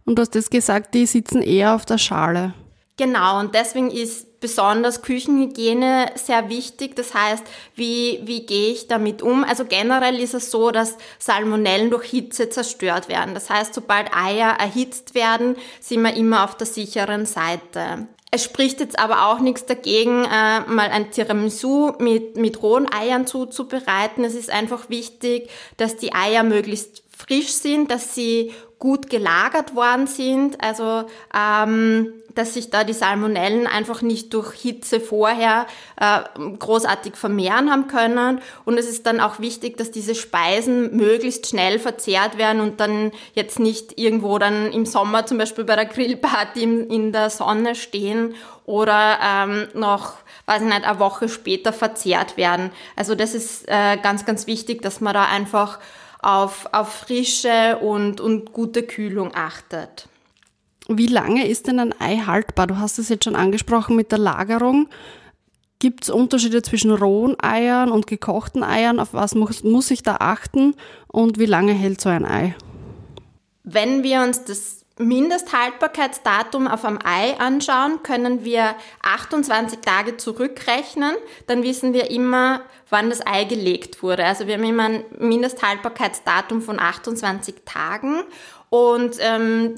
Und 0.05 0.15
du 0.15 0.21
hast 0.21 0.35
jetzt 0.35 0.51
gesagt, 0.51 0.93
die 0.93 1.05
sitzen 1.05 1.41
eher 1.41 1.75
auf 1.75 1.85
der 1.85 1.97
Schale. 1.97 2.53
Genau, 2.97 3.39
und 3.39 3.55
deswegen 3.55 3.91
ist 3.91 4.27
besonders 4.45 5.01
Küchenhygiene 5.01 6.11
sehr 6.13 6.49
wichtig. 6.49 6.95
Das 6.95 7.15
heißt, 7.15 7.43
wie, 7.73 8.19
wie 8.25 8.45
gehe 8.45 8.73
ich 8.73 8.87
damit 8.87 9.23
um? 9.23 9.43
Also 9.43 9.65
generell 9.65 10.19
ist 10.19 10.35
es 10.35 10.51
so, 10.51 10.69
dass 10.69 10.99
Salmonellen 11.17 11.89
durch 11.89 12.05
Hitze 12.05 12.51
zerstört 12.51 13.09
werden. 13.09 13.33
Das 13.33 13.49
heißt, 13.49 13.73
sobald 13.73 14.15
Eier 14.15 14.51
erhitzt 14.59 15.15
werden, 15.15 15.55
sind 15.79 16.03
wir 16.03 16.13
immer 16.13 16.43
auf 16.43 16.55
der 16.55 16.67
sicheren 16.67 17.25
Seite. 17.25 18.07
Es 18.29 18.43
spricht 18.43 18.81
jetzt 18.81 18.99
aber 18.99 19.29
auch 19.29 19.39
nichts 19.39 19.65
dagegen, 19.65 20.25
äh, 20.25 20.59
mal 20.67 20.89
ein 20.91 21.09
Tiramisu 21.09 21.93
mit, 21.97 22.37
mit 22.37 22.61
rohen 22.61 22.91
Eiern 22.93 23.25
zuzubereiten. 23.25 24.23
Es 24.25 24.35
ist 24.35 24.51
einfach 24.51 24.89
wichtig, 24.89 25.49
dass 25.77 25.97
die 25.97 26.13
Eier 26.13 26.43
möglichst 26.43 27.01
frisch 27.09 27.47
sind, 27.47 27.89
dass 27.89 28.13
sie 28.13 28.51
gut 28.79 29.09
gelagert 29.09 29.75
worden 29.75 30.07
sind. 30.07 30.63
Also 30.63 31.05
ähm, 31.33 32.13
dass 32.35 32.53
sich 32.53 32.69
da 32.69 32.83
die 32.83 32.93
Salmonellen 32.93 33.65
einfach 33.65 34.01
nicht 34.01 34.33
durch 34.33 34.53
Hitze 34.53 34.99
vorher 34.99 35.65
äh, 35.99 36.19
großartig 36.59 37.15
vermehren 37.15 37.71
haben 37.71 37.87
können. 37.87 38.41
Und 38.65 38.77
es 38.77 38.87
ist 38.87 39.05
dann 39.05 39.19
auch 39.19 39.39
wichtig, 39.39 39.77
dass 39.77 39.89
diese 39.89 40.13
Speisen 40.13 40.95
möglichst 40.95 41.47
schnell 41.47 41.79
verzehrt 41.79 42.37
werden 42.37 42.61
und 42.61 42.79
dann 42.79 43.11
jetzt 43.33 43.59
nicht 43.59 43.97
irgendwo 43.97 44.37
dann 44.37 44.71
im 44.71 44.85
Sommer 44.85 45.25
zum 45.25 45.37
Beispiel 45.37 45.63
bei 45.63 45.75
der 45.75 45.85
Grillparty 45.85 46.61
in, 46.61 46.89
in 46.89 47.11
der 47.11 47.29
Sonne 47.29 47.73
stehen 47.73 48.35
oder 48.65 49.17
ähm, 49.23 49.67
noch, 49.73 50.15
weiß 50.45 50.61
ich 50.61 50.67
nicht, 50.67 50.83
eine 50.83 50.99
Woche 50.99 51.29
später 51.29 51.71
verzehrt 51.71 52.35
werden. 52.35 52.71
Also 52.95 53.15
das 53.15 53.33
ist 53.33 53.67
äh, 53.67 53.97
ganz, 53.97 54.25
ganz 54.25 54.45
wichtig, 54.45 54.81
dass 54.81 54.99
man 54.99 55.13
da 55.13 55.25
einfach 55.25 55.79
auf, 56.25 56.67
auf 56.71 56.91
Frische 56.91 57.77
und, 57.77 58.19
und 58.19 58.51
gute 58.51 58.83
Kühlung 58.83 59.31
achtet. 59.35 60.07
Wie 60.87 61.07
lange 61.07 61.47
ist 61.47 61.67
denn 61.67 61.79
ein 61.79 61.99
Ei 61.99 62.17
haltbar? 62.17 62.67
Du 62.67 62.77
hast 62.77 62.99
es 62.99 63.09
jetzt 63.09 63.25
schon 63.25 63.35
angesprochen 63.35 63.95
mit 63.95 64.11
der 64.11 64.19
Lagerung. 64.19 64.87
Gibt 65.79 66.03
es 66.03 66.09
Unterschiede 66.09 66.61
zwischen 66.61 66.91
rohen 66.91 67.35
Eiern 67.39 67.91
und 67.91 68.07
gekochten 68.07 68.63
Eiern? 68.63 68.99
Auf 68.99 69.13
was 69.13 69.35
muss, 69.35 69.63
muss 69.63 69.91
ich 69.91 70.03
da 70.03 70.17
achten? 70.19 70.75
Und 71.07 71.37
wie 71.37 71.45
lange 71.45 71.73
hält 71.73 72.01
so 72.01 72.09
ein 72.09 72.25
Ei? 72.25 72.55
Wenn 73.63 74.03
wir 74.03 74.21
uns 74.21 74.43
das 74.45 74.84
Mindesthaltbarkeitsdatum 74.97 76.67
auf 76.67 76.85
einem 76.85 76.99
Ei 77.03 77.37
anschauen, 77.37 78.01
können 78.01 78.45
wir 78.45 78.75
28 79.01 79.79
Tage 79.79 80.15
zurückrechnen. 80.15 81.15
Dann 81.47 81.63
wissen 81.63 81.93
wir 81.93 82.09
immer, 82.11 82.61
wann 82.89 83.09
das 83.09 83.25
Ei 83.25 83.43
gelegt 83.43 84.01
wurde. 84.01 84.25
Also 84.25 84.47
wir 84.47 84.53
haben 84.53 84.63
immer 84.63 84.85
ein 84.85 85.03
Mindesthaltbarkeitsdatum 85.19 86.61
von 86.61 86.79
28 86.79 87.55
Tagen. 87.65 88.23
Und 88.69 89.17
ähm, 89.19 89.75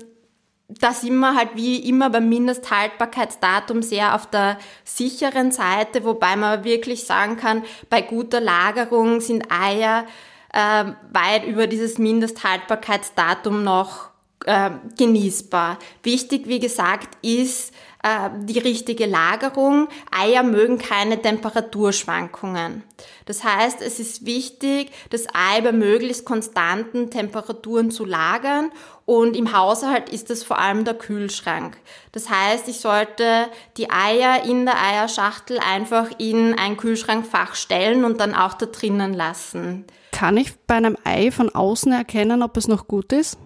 da 0.67 0.91
sind 0.91 1.17
wir 1.17 1.35
halt 1.35 1.51
wie 1.55 1.89
immer 1.89 2.11
beim 2.11 2.29
Mindesthaltbarkeitsdatum 2.29 3.81
sehr 3.81 4.13
auf 4.13 4.29
der 4.29 4.59
sicheren 4.83 5.51
Seite, 5.51 6.03
wobei 6.03 6.35
man 6.35 6.63
wirklich 6.63 7.05
sagen 7.05 7.37
kann, 7.37 7.63
bei 7.89 8.01
guter 8.01 8.41
Lagerung 8.41 9.21
sind 9.21 9.51
Eier 9.51 10.05
äh, 10.53 10.85
weit 11.11 11.45
über 11.45 11.65
dieses 11.65 11.97
Mindesthaltbarkeitsdatum 11.97 13.63
noch 13.63 14.11
äh, 14.45 14.69
genießbar. 14.97 15.79
Wichtig, 16.03 16.47
wie 16.47 16.59
gesagt, 16.59 17.17
ist 17.21 17.73
äh, 18.03 18.29
die 18.43 18.59
richtige 18.59 19.05
Lagerung. 19.05 19.87
Eier 20.11 20.43
mögen 20.43 20.77
keine 20.77 21.21
Temperaturschwankungen. 21.21 22.83
Das 23.25 23.43
heißt, 23.43 23.81
es 23.81 23.99
ist 23.99 24.25
wichtig, 24.25 24.91
das 25.09 25.25
Ei 25.33 25.61
bei 25.61 25.71
möglichst 25.71 26.23
konstanten 26.23 27.09
Temperaturen 27.09 27.91
zu 27.91 28.05
lagern 28.05 28.71
und 29.05 29.35
im 29.35 29.57
Haushalt 29.57 30.09
ist 30.09 30.29
es 30.29 30.43
vor 30.43 30.59
allem 30.59 30.85
der 30.85 30.93
Kühlschrank. 30.93 31.77
Das 32.11 32.29
heißt, 32.29 32.67
ich 32.67 32.79
sollte 32.79 33.47
die 33.77 33.89
Eier 33.89 34.43
in 34.45 34.65
der 34.65 34.75
Eierschachtel 34.81 35.59
einfach 35.59 36.09
in 36.19 36.53
ein 36.57 36.77
Kühlschrankfach 36.77 37.55
stellen 37.55 38.05
und 38.05 38.19
dann 38.19 38.33
auch 38.33 38.53
da 38.53 38.67
drinnen 38.67 39.13
lassen. 39.13 39.85
Kann 40.11 40.37
ich 40.37 40.57
bei 40.67 40.75
einem 40.75 40.97
Ei 41.03 41.31
von 41.31 41.53
außen 41.53 41.91
erkennen, 41.91 42.41
ob 42.41 42.57
es 42.57 42.67
noch 42.67 42.87
gut 42.87 43.11
ist? 43.11 43.37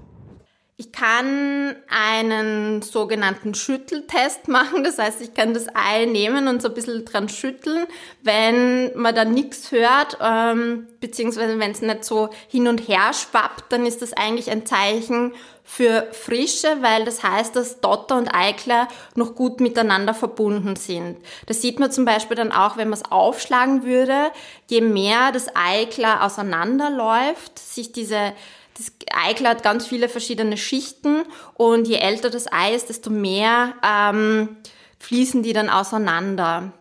Ich 0.81 0.91
kann 0.91 1.75
einen 1.91 2.81
sogenannten 2.81 3.53
Schütteltest 3.53 4.47
machen. 4.47 4.83
Das 4.83 4.97
heißt, 4.97 5.21
ich 5.21 5.35
kann 5.35 5.53
das 5.53 5.67
Ei 5.75 6.05
nehmen 6.05 6.47
und 6.47 6.59
so 6.59 6.69
ein 6.69 6.73
bisschen 6.73 7.05
dran 7.05 7.29
schütteln. 7.29 7.85
Wenn 8.23 8.91
man 8.99 9.13
da 9.13 9.23
nichts 9.23 9.71
hört, 9.71 10.17
ähm, 10.19 10.87
beziehungsweise 10.99 11.59
wenn 11.59 11.69
es 11.69 11.83
nicht 11.83 12.03
so 12.03 12.29
hin 12.47 12.67
und 12.67 12.79
her 12.87 13.13
schwappt, 13.13 13.71
dann 13.71 13.85
ist 13.85 14.01
das 14.01 14.13
eigentlich 14.13 14.49
ein 14.49 14.65
Zeichen 14.65 15.33
für 15.63 16.07
Frische, 16.13 16.77
weil 16.81 17.05
das 17.05 17.21
heißt, 17.21 17.55
dass 17.55 17.79
Dotter 17.79 18.17
und 18.17 18.33
Eikler 18.33 18.87
noch 19.13 19.35
gut 19.35 19.59
miteinander 19.61 20.15
verbunden 20.15 20.77
sind. 20.77 21.17
Das 21.45 21.61
sieht 21.61 21.79
man 21.79 21.91
zum 21.91 22.05
Beispiel 22.05 22.35
dann 22.35 22.51
auch, 22.51 22.77
wenn 22.77 22.89
man 22.89 22.97
es 22.97 23.11
aufschlagen 23.11 23.83
würde. 23.83 24.31
Je 24.67 24.81
mehr 24.81 25.31
das 25.31 25.55
Eiklar 25.55 26.25
auseinanderläuft, 26.25 27.59
sich 27.59 27.91
diese 27.91 28.33
das 28.81 28.91
Eiklar 29.13 29.51
hat 29.51 29.63
ganz 29.63 29.85
viele 29.85 30.09
verschiedene 30.09 30.57
Schichten 30.57 31.23
und 31.53 31.87
je 31.87 31.95
älter 31.95 32.29
das 32.29 32.51
Ei 32.51 32.73
ist, 32.73 32.89
desto 32.89 33.11
mehr 33.11 33.73
ähm, 33.85 34.57
fließen 34.99 35.43
die 35.43 35.53
dann 35.53 35.69
auseinander. 35.69 36.73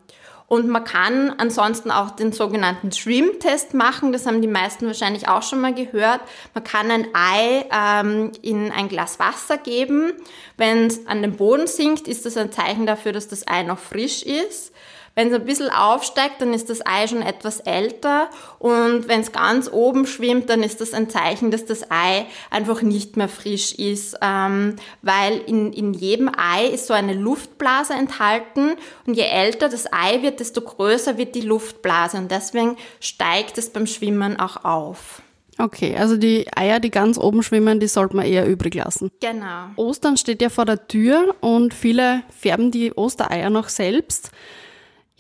Und 0.47 0.66
man 0.66 0.83
kann 0.83 1.30
ansonsten 1.38 1.92
auch 1.92 2.11
den 2.11 2.33
sogenannten 2.33 2.90
Shrimp-Test 2.90 3.73
machen. 3.73 4.12
Das 4.12 4.26
haben 4.26 4.42
die 4.42 4.49
meisten 4.49 4.85
wahrscheinlich 4.85 5.28
auch 5.28 5.45
schon 5.45 5.61
mal 5.61 5.73
gehört. 5.73 6.21
Man 6.54 6.64
kann 6.64 6.90
ein 6.90 7.07
Ei 7.14 7.66
ähm, 7.73 8.33
in 8.42 8.73
ein 8.73 8.88
Glas 8.88 9.21
Wasser 9.21 9.59
geben. 9.59 10.12
Wenn 10.57 10.88
es 10.88 11.07
an 11.07 11.23
den 11.23 11.37
Boden 11.37 11.69
sinkt, 11.69 12.09
ist 12.09 12.26
das 12.26 12.37
ein 12.37 12.50
Zeichen 12.50 12.85
dafür, 12.85 13.12
dass 13.12 13.28
das 13.28 13.47
Ei 13.47 13.62
noch 13.62 13.78
frisch 13.78 14.25
ist. 14.25 14.70
Wenn 15.21 15.29
es 15.29 15.35
ein 15.35 15.45
bisschen 15.45 15.69
aufsteigt, 15.69 16.41
dann 16.41 16.55
ist 16.55 16.71
das 16.71 16.81
Ei 16.87 17.07
schon 17.07 17.21
etwas 17.21 17.61
älter 17.61 18.31
und 18.59 19.07
wenn 19.07 19.21
es 19.21 19.33
ganz 19.33 19.71
oben 19.71 20.07
schwimmt, 20.07 20.49
dann 20.49 20.62
ist 20.62 20.81
das 20.81 20.95
ein 20.95 21.11
Zeichen, 21.11 21.50
dass 21.50 21.67
das 21.67 21.91
Ei 21.91 22.25
einfach 22.49 22.81
nicht 22.81 23.19
mehr 23.19 23.29
frisch 23.29 23.75
ist, 23.75 24.17
ähm, 24.23 24.77
weil 25.03 25.37
in, 25.47 25.75
in 25.75 25.93
jedem 25.93 26.31
Ei 26.35 26.69
ist 26.69 26.87
so 26.87 26.95
eine 26.95 27.12
Luftblase 27.12 27.93
enthalten 27.93 28.77
und 29.07 29.12
je 29.12 29.25
älter 29.25 29.69
das 29.69 29.93
Ei 29.93 30.23
wird, 30.23 30.41
desto 30.41 30.62
größer 30.62 31.19
wird 31.19 31.35
die 31.35 31.43
Luftblase 31.43 32.17
und 32.17 32.31
deswegen 32.31 32.79
steigt 32.99 33.59
es 33.59 33.69
beim 33.69 33.87
Schwimmen 33.87 34.41
auch 34.41 34.65
auf. 34.65 35.21
Okay, 35.59 35.99
also 35.99 36.17
die 36.17 36.47
Eier, 36.57 36.81
die 36.81 36.91
ganz 36.91 37.19
oben 37.19 37.43
schwimmen, 37.43 37.79
die 37.79 37.89
sollte 37.89 38.17
man 38.17 38.25
eher 38.25 38.47
übrig 38.47 38.75
lassen. 38.75 39.11
Genau. 39.21 39.67
Ostern 39.76 40.17
steht 40.17 40.41
ja 40.41 40.49
vor 40.49 40.65
der 40.65 40.89
Tür 40.89 41.35
und 41.43 41.75
viele 41.75 42.23
färben 42.35 42.71
die 42.71 42.95
Ostereier 42.97 43.50
noch 43.50 43.69
selbst. 43.69 44.30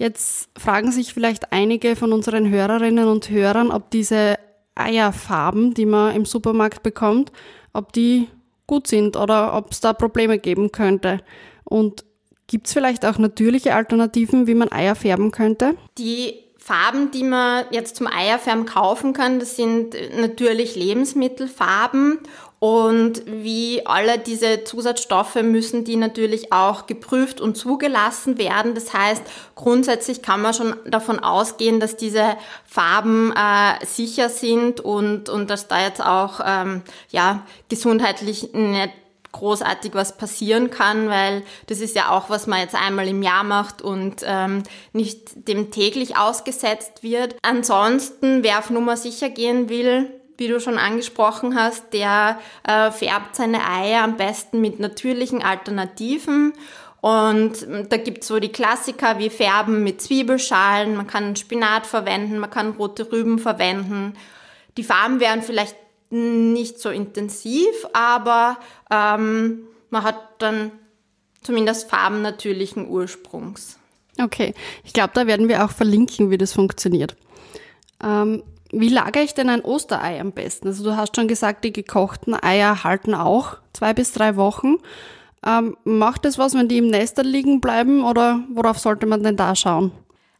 Jetzt 0.00 0.48
fragen 0.58 0.92
sich 0.92 1.12
vielleicht 1.12 1.52
einige 1.52 1.94
von 1.94 2.14
unseren 2.14 2.48
Hörerinnen 2.48 3.06
und 3.06 3.28
Hörern, 3.28 3.70
ob 3.70 3.90
diese 3.90 4.38
Eierfarben, 4.74 5.74
die 5.74 5.84
man 5.84 6.16
im 6.16 6.24
Supermarkt 6.24 6.82
bekommt, 6.82 7.32
ob 7.74 7.92
die 7.92 8.28
gut 8.66 8.86
sind 8.86 9.14
oder 9.14 9.54
ob 9.54 9.72
es 9.72 9.80
da 9.80 9.92
Probleme 9.92 10.38
geben 10.38 10.72
könnte. 10.72 11.20
Und 11.64 12.06
gibt 12.46 12.66
es 12.66 12.72
vielleicht 12.72 13.04
auch 13.04 13.18
natürliche 13.18 13.74
Alternativen, 13.74 14.46
wie 14.46 14.54
man 14.54 14.72
Eier 14.72 14.94
färben 14.94 15.32
könnte? 15.32 15.74
Die 15.98 16.32
Farben, 16.56 17.10
die 17.10 17.24
man 17.24 17.66
jetzt 17.70 17.96
zum 17.96 18.06
Eierfärben 18.06 18.64
kaufen 18.64 19.12
kann, 19.12 19.38
das 19.38 19.56
sind 19.56 19.94
natürlich 20.18 20.76
Lebensmittelfarben 20.76 22.20
und 22.60 23.22
wie 23.26 23.86
alle 23.86 24.18
diese 24.18 24.64
Zusatzstoffe 24.64 25.36
müssen 25.36 25.84
die 25.84 25.96
natürlich 25.96 26.52
auch 26.52 26.86
geprüft 26.86 27.40
und 27.40 27.56
zugelassen 27.56 28.36
werden. 28.36 28.74
Das 28.74 28.92
heißt, 28.92 29.22
grundsätzlich 29.54 30.20
kann 30.20 30.42
man 30.42 30.52
schon 30.52 30.76
davon 30.84 31.20
ausgehen, 31.20 31.80
dass 31.80 31.96
diese 31.96 32.36
Farben 32.66 33.32
äh, 33.32 33.84
sicher 33.86 34.28
sind 34.28 34.78
und, 34.80 35.30
und 35.30 35.48
dass 35.48 35.68
da 35.68 35.82
jetzt 35.82 36.04
auch 36.04 36.40
ähm, 36.44 36.82
ja, 37.08 37.46
gesundheitlich 37.70 38.52
nicht 38.52 38.90
großartig 39.32 39.94
was 39.94 40.18
passieren 40.18 40.70
kann, 40.70 41.08
weil 41.08 41.42
das 41.68 41.80
ist 41.80 41.96
ja 41.96 42.10
auch, 42.10 42.28
was 42.28 42.46
man 42.46 42.60
jetzt 42.60 42.74
einmal 42.74 43.08
im 43.08 43.22
Jahr 43.22 43.44
macht 43.44 43.80
und 43.80 44.16
ähm, 44.26 44.64
nicht 44.92 45.48
dem 45.48 45.70
täglich 45.70 46.18
ausgesetzt 46.18 47.02
wird. 47.02 47.36
Ansonsten, 47.40 48.42
wer 48.42 48.58
auf 48.58 48.68
Nummer 48.68 48.98
sicher 48.98 49.30
gehen 49.30 49.70
will, 49.70 50.19
wie 50.40 50.48
du 50.48 50.58
schon 50.58 50.78
angesprochen 50.78 51.54
hast, 51.54 51.92
der 51.92 52.40
äh, 52.66 52.90
färbt 52.90 53.36
seine 53.36 53.68
Eier 53.68 54.02
am 54.02 54.16
besten 54.16 54.62
mit 54.62 54.80
natürlichen 54.80 55.42
Alternativen. 55.42 56.54
Und 57.02 57.66
da 57.88 57.96
gibt's 57.98 58.26
so 58.26 58.40
die 58.40 58.48
Klassiker 58.48 59.18
wie 59.18 59.30
Färben 59.30 59.84
mit 59.84 60.00
Zwiebelschalen, 60.00 60.96
man 60.96 61.06
kann 61.06 61.36
Spinat 61.36 61.86
verwenden, 61.86 62.38
man 62.38 62.50
kann 62.50 62.72
rote 62.72 63.12
Rüben 63.12 63.38
verwenden. 63.38 64.14
Die 64.76 64.82
Farben 64.82 65.20
wären 65.20 65.42
vielleicht 65.42 65.76
nicht 66.08 66.80
so 66.80 66.88
intensiv, 66.88 67.86
aber 67.92 68.58
ähm, 68.90 69.66
man 69.90 70.02
hat 70.02 70.20
dann 70.38 70.72
zumindest 71.42 71.88
Farben 71.90 72.22
natürlichen 72.22 72.88
Ursprungs. 72.88 73.78
Okay, 74.18 74.54
ich 74.84 74.92
glaube, 74.94 75.12
da 75.14 75.26
werden 75.26 75.48
wir 75.48 75.64
auch 75.64 75.70
verlinken, 75.70 76.30
wie 76.30 76.38
das 76.38 76.52
funktioniert. 76.52 77.14
Ähm, 78.02 78.42
wie 78.72 78.88
lagere 78.88 79.22
ich 79.22 79.34
denn 79.34 79.48
ein 79.48 79.62
Osterei 79.62 80.20
am 80.20 80.32
besten? 80.32 80.68
Also 80.68 80.84
du 80.84 80.96
hast 80.96 81.16
schon 81.16 81.28
gesagt, 81.28 81.64
die 81.64 81.72
gekochten 81.72 82.34
Eier 82.34 82.84
halten 82.84 83.14
auch 83.14 83.56
zwei 83.72 83.94
bis 83.94 84.12
drei 84.12 84.36
Wochen. 84.36 84.76
Ähm, 85.44 85.76
macht 85.84 86.24
es 86.26 86.38
was, 86.38 86.54
wenn 86.54 86.68
die 86.68 86.78
im 86.78 86.88
Nester 86.88 87.22
liegen 87.22 87.60
bleiben 87.60 88.04
oder 88.04 88.40
worauf 88.52 88.78
sollte 88.78 89.06
man 89.06 89.22
denn 89.22 89.36
da 89.36 89.56
schauen? 89.56 89.92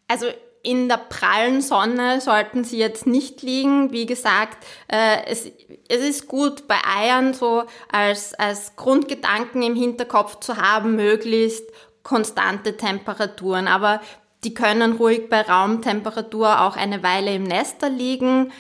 Also 0.09 0.27
in 0.63 0.89
der 0.89 0.99
prallen 0.99 1.63
Sonne 1.63 2.21
sollten 2.21 2.65
sie 2.65 2.79
jetzt 2.79 3.07
nicht 3.07 3.43
liegen. 3.43 3.93
Wie 3.93 4.05
gesagt, 4.05 4.67
äh, 4.89 5.25
es, 5.27 5.51
es 5.89 6.03
ist 6.03 6.29
gut 6.29 6.69
bei 6.69 6.77
Eiern 6.85 7.33
so 7.33 7.65
als, 7.91 8.35
als 8.35 8.77
Grundgedanken 8.77 9.63
im 9.63 9.75
Hinterkopf 9.75 10.41
zu 10.41 10.59
haben, 10.59 10.97
möglichst 10.97 11.65
konstante 12.03 12.77
Temperaturen. 12.77 13.69
Aber 13.69 14.01
die 14.45 14.55
können 14.55 14.93
ruhig 14.93 15.29
bei 15.29 15.43
Raumtemperatur 15.43 16.63
auch 16.63 16.77
eine 16.77 17.03
Weile 17.03 17.35
im 17.35 17.45
Nester 17.45 17.91
liegen. 17.91 18.53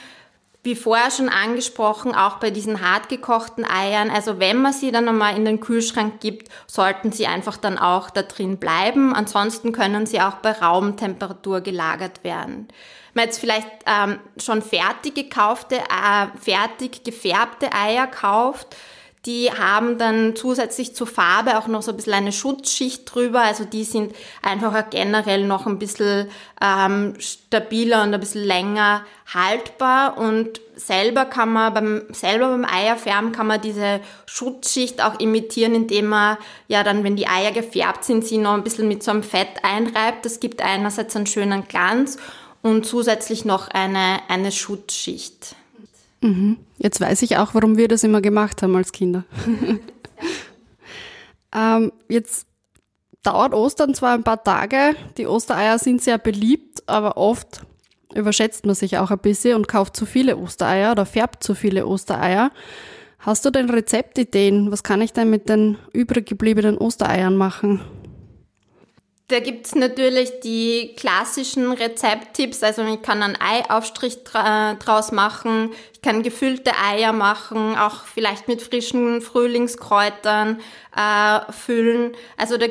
Wie 0.63 0.75
vorher 0.75 1.11
schon 1.11 1.31
angesprochen, 1.31 2.15
auch 2.15 2.37
bei 2.37 2.51
diesen 2.51 2.83
hartgekochten 2.83 3.65
Eiern, 3.65 4.11
also 4.11 4.39
wenn 4.39 4.61
man 4.61 4.75
sie 4.75 4.93
dann 4.93 5.07
nochmal 5.07 5.35
in 5.35 5.47
den 5.47 5.59
Kühlschrank 5.59 6.21
gibt, 6.21 6.49
sollten 6.67 7.13
sie 7.13 7.27
einfach 7.27 7.57
dann 7.57 7.79
auch 7.79 8.11
da 8.11 8.21
drin 8.21 8.59
bleiben. 8.59 9.15
Ansonsten 9.15 9.73
können 9.73 10.05
sie 10.05 10.21
auch 10.21 10.35
bei 10.35 10.53
Raumtemperatur 10.53 11.63
gelagert 11.63 12.25
werden. 12.25 12.69
Wenn 13.15 13.23
man 13.23 13.25
jetzt 13.25 13.41
vielleicht 13.41 13.71
ähm, 13.87 14.19
schon 14.37 14.61
fertig 14.61 15.15
gekaufte, 15.15 15.77
äh, 15.77 16.27
fertig 16.39 17.05
gefärbte 17.05 17.73
Eier 17.73 18.07
kauft, 18.07 18.77
Die 19.27 19.51
haben 19.53 19.99
dann 19.99 20.35
zusätzlich 20.35 20.95
zur 20.95 21.07
Farbe 21.07 21.59
auch 21.59 21.67
noch 21.67 21.83
so 21.83 21.91
ein 21.91 21.97
bisschen 21.97 22.15
eine 22.15 22.33
Schutzschicht 22.33 23.15
drüber. 23.15 23.43
Also 23.43 23.67
die 23.67 23.85
sind 23.85 24.15
einfach 24.41 24.89
generell 24.89 25.47
noch 25.47 25.67
ein 25.67 25.79
bisschen 25.79 26.31
ähm, 26.63 27.15
stabiler 27.19 28.03
und 28.03 28.15
ein 28.15 28.21
bisschen 28.21 28.45
länger 28.45 29.05
haltbar. 29.33 30.17
Und 30.17 30.63
selber 30.75 31.27
kann 31.27 31.53
man 31.53 31.75
beim, 31.75 32.03
selber 32.13 32.49
beim 32.49 32.65
Eierfärben 32.65 33.33
kann 33.33 33.47
man 33.47 33.61
diese 33.61 34.01
Schutzschicht 34.25 35.05
auch 35.05 35.21
imitieren, 35.21 35.75
indem 35.75 36.07
man 36.07 36.39
ja 36.69 36.83
dann, 36.83 37.05
wenn 37.05 37.17
die 37.17 37.29
Eier 37.29 37.53
gefärbt 37.53 38.05
sind, 38.05 38.25
sie 38.25 38.39
noch 38.39 38.55
ein 38.55 38.65
bisschen 38.65 38.89
mit 38.89 39.03
so 39.03 39.11
einem 39.11 39.23
Fett 39.23 39.63
einreibt. 39.63 40.25
Das 40.25 40.41
gibt 40.41 40.63
einerseits 40.63 41.15
einen 41.15 41.27
schönen 41.27 41.69
Glanz 41.69 42.17
und 42.63 42.87
zusätzlich 42.87 43.45
noch 43.45 43.69
eine, 43.69 44.21
eine 44.29 44.51
Schutzschicht. 44.51 45.57
Mhm. 46.23 46.59
Jetzt 46.79 47.01
weiß 47.01 47.23
ich 47.23 47.37
auch, 47.37 47.55
warum 47.55 47.77
wir 47.77 47.89
das 47.89 48.05
immer 48.05 48.21
gemacht 48.21 48.63
haben 48.63 48.77
als 48.77 48.93
Kinder. 48.93 49.25
ähm, 51.55 51.93
jetzt 52.09 52.47
dauert 53.23 53.55
Ostern 53.55 53.95
zwar 53.95 54.15
ein 54.15 54.25
paar 54.25 54.43
Tage, 54.43 54.95
die 55.17 55.27
Ostereier 55.27 55.79
sind 55.79 56.03
sehr 56.03 56.19
beliebt, 56.19 56.83
aber 56.87 57.17
oft 57.17 57.63
überschätzt 58.15 58.67
man 58.67 58.75
sich 58.75 58.99
auch 58.99 59.11
ein 59.11 59.19
bisschen 59.19 59.57
und 59.57 59.69
kauft 59.69 59.97
zu 59.97 60.07
viele 60.07 60.37
Ostereier 60.37 60.93
oder 60.93 61.07
färbt 61.07 61.43
zu 61.43 61.55
viele 61.55 61.87
Ostereier. 61.87 62.51
Hast 63.19 63.45
du 63.45 63.51
denn 63.51 63.69
Rezeptideen? 63.69 64.73
Was 64.73 64.83
kann 64.83 65.03
ich 65.03 65.13
denn 65.13 65.31
mit 65.31 65.49
den 65.49 65.77
übrig 65.93 66.27
gebliebenen 66.27 66.79
Ostereiern 66.79 67.37
machen? 67.37 67.81
Da 69.31 69.39
gibt's 69.39 69.77
natürlich 69.77 70.41
die 70.41 70.97
klassischen 70.97 71.71
Rezepttipps. 71.73 72.65
Also 72.65 72.83
ich 72.83 73.01
kann 73.01 73.23
einen 73.23 73.39
Eiaufstrich 73.41 74.25
dra 74.25 74.75
draus 74.75 75.13
machen, 75.13 75.73
ich 75.93 76.03
kann 76.03 76.25
gefüllte 76.25 76.73
Eier 76.77 77.13
machen, 77.13 77.77
auch 77.77 78.05
vielleicht 78.05 78.49
mit 78.49 78.61
frischen 78.61 79.23
Frühlingskräutern 79.23 80.61
äh, 80.97 81.53
füllen. 81.53 82.17
Also 82.37 82.57
da 82.57 82.67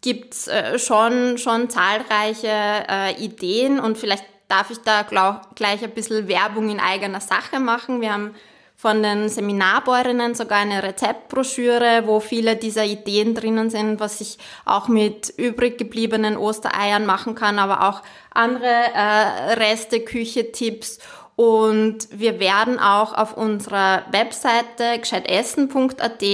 gibt's 0.00 0.48
äh, 0.48 0.76
schon, 0.80 1.38
schon 1.38 1.70
zahlreiche 1.70 2.48
äh, 2.48 3.12
Ideen 3.22 3.78
und 3.78 3.96
vielleicht 3.96 4.24
darf 4.48 4.72
ich 4.72 4.78
da 4.78 5.02
glaub, 5.02 5.54
gleich 5.54 5.84
ein 5.84 5.92
bisschen 5.92 6.26
Werbung 6.26 6.68
in 6.68 6.80
eigener 6.80 7.20
Sache 7.20 7.60
machen. 7.60 8.00
Wir 8.00 8.12
haben 8.12 8.34
von 8.82 9.00
den 9.00 9.28
Seminarbäuerinnen 9.28 10.34
sogar 10.34 10.58
eine 10.58 10.82
Rezeptbroschüre, 10.82 12.02
wo 12.06 12.18
viele 12.18 12.56
dieser 12.56 12.84
Ideen 12.84 13.32
drinnen 13.32 13.70
sind, 13.70 14.00
was 14.00 14.20
ich 14.20 14.38
auch 14.64 14.88
mit 14.88 15.32
übrig 15.36 15.78
gebliebenen 15.78 16.36
Ostereiern 16.36 17.06
machen 17.06 17.36
kann, 17.36 17.60
aber 17.60 17.88
auch 17.88 18.02
andere 18.32 18.66
äh, 18.66 19.52
Reste, 19.52 20.00
Küche-Tipps. 20.00 20.98
Und 21.36 22.08
wir 22.10 22.40
werden 22.40 22.80
auch 22.80 23.14
auf 23.14 23.36
unserer 23.36 24.02
Webseite 24.10 24.98
gescheitessen.at 24.98 26.24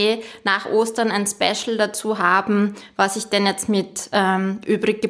nach 0.44 0.64
Ostern 0.70 1.10
ein 1.10 1.26
Special 1.26 1.76
dazu 1.76 2.18
haben, 2.18 2.76
was 2.96 3.16
ich 3.16 3.26
denn 3.26 3.44
jetzt 3.44 3.68
mit 3.68 4.08
ähm, 4.12 4.62
übrig, 4.64 5.06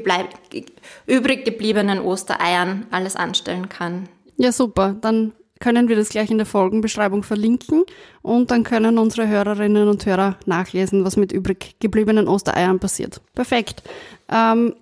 übrig 1.06 1.44
gebliebenen 1.44 2.00
Ostereiern 2.00 2.88
alles 2.90 3.14
anstellen 3.14 3.68
kann. 3.68 4.08
Ja, 4.38 4.50
super. 4.50 4.96
Dann 5.00 5.34
können 5.60 5.88
wir 5.88 5.96
das 5.96 6.10
gleich 6.10 6.30
in 6.30 6.38
der 6.38 6.46
Folgenbeschreibung 6.46 7.22
verlinken 7.22 7.84
und 8.22 8.50
dann 8.50 8.64
können 8.64 8.98
unsere 8.98 9.28
Hörerinnen 9.28 9.88
und 9.88 10.04
Hörer 10.06 10.36
nachlesen, 10.46 11.04
was 11.04 11.16
mit 11.16 11.32
übrig 11.32 11.76
gebliebenen 11.80 12.28
Ostereiern 12.28 12.78
passiert. 12.78 13.20
Perfekt. 13.34 13.82
Ähm, 14.30 14.74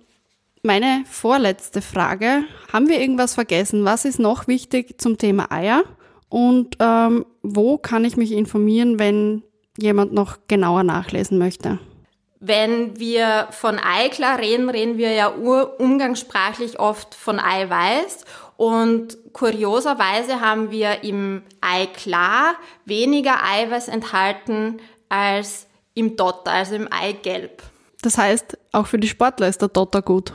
meine 0.63 1.03
vorletzte 1.09 1.81
Frage. 1.81 2.43
Haben 2.73 2.89
wir 2.89 2.99
irgendwas 2.99 3.33
vergessen? 3.35 3.85
Was 3.85 4.05
ist 4.05 4.19
noch 4.19 4.47
wichtig 4.47 4.99
zum 4.99 5.17
Thema 5.17 5.51
Eier? 5.51 5.83
Und 6.29 6.75
ähm, 6.79 7.25
wo 7.41 7.77
kann 7.77 8.03
ich 8.03 8.17
mich 8.17 8.33
informieren, 8.33 8.99
wenn 8.99 9.43
jemand 9.77 10.13
noch 10.13 10.39
genauer 10.47 10.83
nachlesen 10.83 11.37
möchte? 11.37 11.79
Wenn 12.39 12.99
wir 12.99 13.47
von 13.51 13.79
Eiklar 13.79 14.39
reden, 14.39 14.69
reden 14.69 14.97
wir 14.97 15.11
ja 15.11 15.27
umgangssprachlich 15.27 16.79
oft 16.79 17.15
von 17.15 17.39
Eiweiß. 17.39 18.25
Und 18.57 19.17
kurioserweise 19.33 20.41
haben 20.41 20.71
wir 20.71 21.03
im 21.03 21.43
Eiklar 21.61 22.55
weniger 22.85 23.43
Eiweiß 23.43 23.87
enthalten 23.87 24.79
als 25.09 25.67
im 25.93 26.15
Dotter, 26.15 26.51
also 26.51 26.75
im 26.75 26.87
Eigelb. 26.91 27.63
Das 28.01 28.17
heißt, 28.17 28.57
auch 28.71 28.87
für 28.87 28.99
die 28.99 29.07
Sportler 29.07 29.47
ist 29.47 29.61
der 29.61 29.69
Dotter 29.69 30.01
gut. 30.01 30.33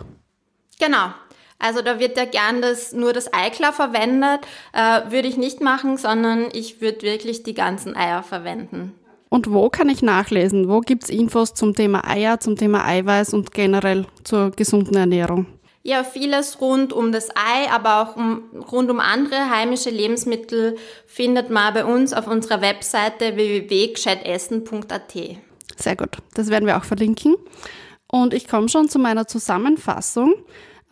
Genau. 0.81 1.13
Also 1.59 1.81
da 1.81 2.01
wird 2.01 2.17
ja 2.17 2.25
gern 2.25 2.61
das, 2.61 2.93
nur 2.93 3.13
das 3.13 3.33
Eiklar 3.33 3.73
verwendet. 3.73 4.41
Äh, 4.73 5.13
würde 5.13 5.29
ich 5.29 5.37
nicht 5.37 5.61
machen, 5.61 5.97
sondern 5.97 6.49
ich 6.53 6.81
würde 6.81 7.03
wirklich 7.03 7.45
die 7.45 7.55
ganzen 7.55 7.97
Eier 7.97 8.25
verwenden. 8.25 8.99
Und 9.33 9.51
wo 9.51 9.71
kann 9.71 9.89
ich 9.89 10.03
nachlesen? 10.03 10.69
Wo 10.69 10.81
gibt 10.81 11.05
es 11.05 11.09
Infos 11.09 11.55
zum 11.55 11.75
Thema 11.75 12.07
Eier, 12.07 12.39
zum 12.39 12.55
Thema 12.55 12.85
Eiweiß 12.85 13.33
und 13.33 13.51
generell 13.51 14.05
zur 14.25 14.51
gesunden 14.51 14.95
Ernährung? 14.95 15.47
Ja, 15.83 16.05
vieles 16.05 16.61
rund 16.61 16.93
um 16.93 17.13
das 17.13 17.31
Ei, 17.31 17.71
aber 17.71 18.03
auch 18.03 18.17
um, 18.17 18.43
rund 18.71 18.91
um 18.91 19.01
andere 19.01 19.49
heimische 19.49 19.89
Lebensmittel 19.89 20.77
findet 21.07 21.49
man 21.49 21.73
bei 21.73 21.87
uns 21.87 22.13
auf 22.13 22.27
unserer 22.27 22.61
Webseite 22.61 23.35
www.gescheitessen.at. 23.35 25.15
Sehr 25.77 25.97
gut, 25.97 26.19
das 26.35 26.51
werden 26.51 26.67
wir 26.67 26.77
auch 26.77 26.85
verlinken. 26.85 27.37
Und 28.13 28.35
ich 28.35 28.47
komme 28.47 28.69
schon 28.69 28.91
zu 28.91 28.99
meiner 28.99 29.27
Zusammenfassung, 29.27 30.35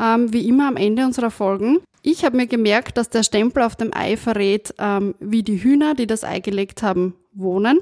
ähm, 0.00 0.32
wie 0.32 0.48
immer 0.48 0.66
am 0.66 0.78
Ende 0.78 1.04
unserer 1.04 1.30
Folgen. 1.30 1.80
Ich 2.00 2.24
habe 2.24 2.38
mir 2.38 2.46
gemerkt, 2.46 2.96
dass 2.96 3.10
der 3.10 3.22
Stempel 3.22 3.62
auf 3.64 3.76
dem 3.76 3.92
Ei 3.92 4.16
verrät, 4.16 4.72
ähm, 4.78 5.14
wie 5.20 5.42
die 5.42 5.62
Hühner, 5.62 5.94
die 5.94 6.06
das 6.06 6.24
Ei 6.24 6.40
gelegt 6.40 6.82
haben, 6.82 7.16
wohnen. 7.34 7.80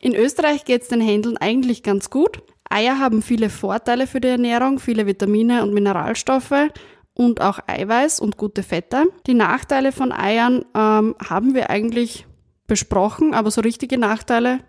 In 0.00 0.14
Österreich 0.14 0.64
geht 0.64 0.82
es 0.82 0.88
den 0.88 1.00
Händeln 1.00 1.36
eigentlich 1.36 1.82
ganz 1.82 2.10
gut. 2.10 2.42
Eier 2.68 2.98
haben 2.98 3.22
viele 3.22 3.48
Vorteile 3.50 4.06
für 4.06 4.20
die 4.20 4.28
Ernährung, 4.28 4.78
viele 4.78 5.06
Vitamine 5.06 5.62
und 5.62 5.72
Mineralstoffe 5.72 6.70
und 7.14 7.40
auch 7.40 7.60
Eiweiß 7.66 8.20
und 8.20 8.36
gute 8.36 8.62
Fette. 8.62 9.04
Die 9.26 9.34
Nachteile 9.34 9.92
von 9.92 10.12
Eiern 10.12 10.64
ähm, 10.74 11.14
haben 11.28 11.54
wir 11.54 11.70
eigentlich 11.70 12.26
besprochen, 12.66 13.34
aber 13.34 13.50
so 13.50 13.60
richtige 13.60 13.98
Nachteile 13.98 14.60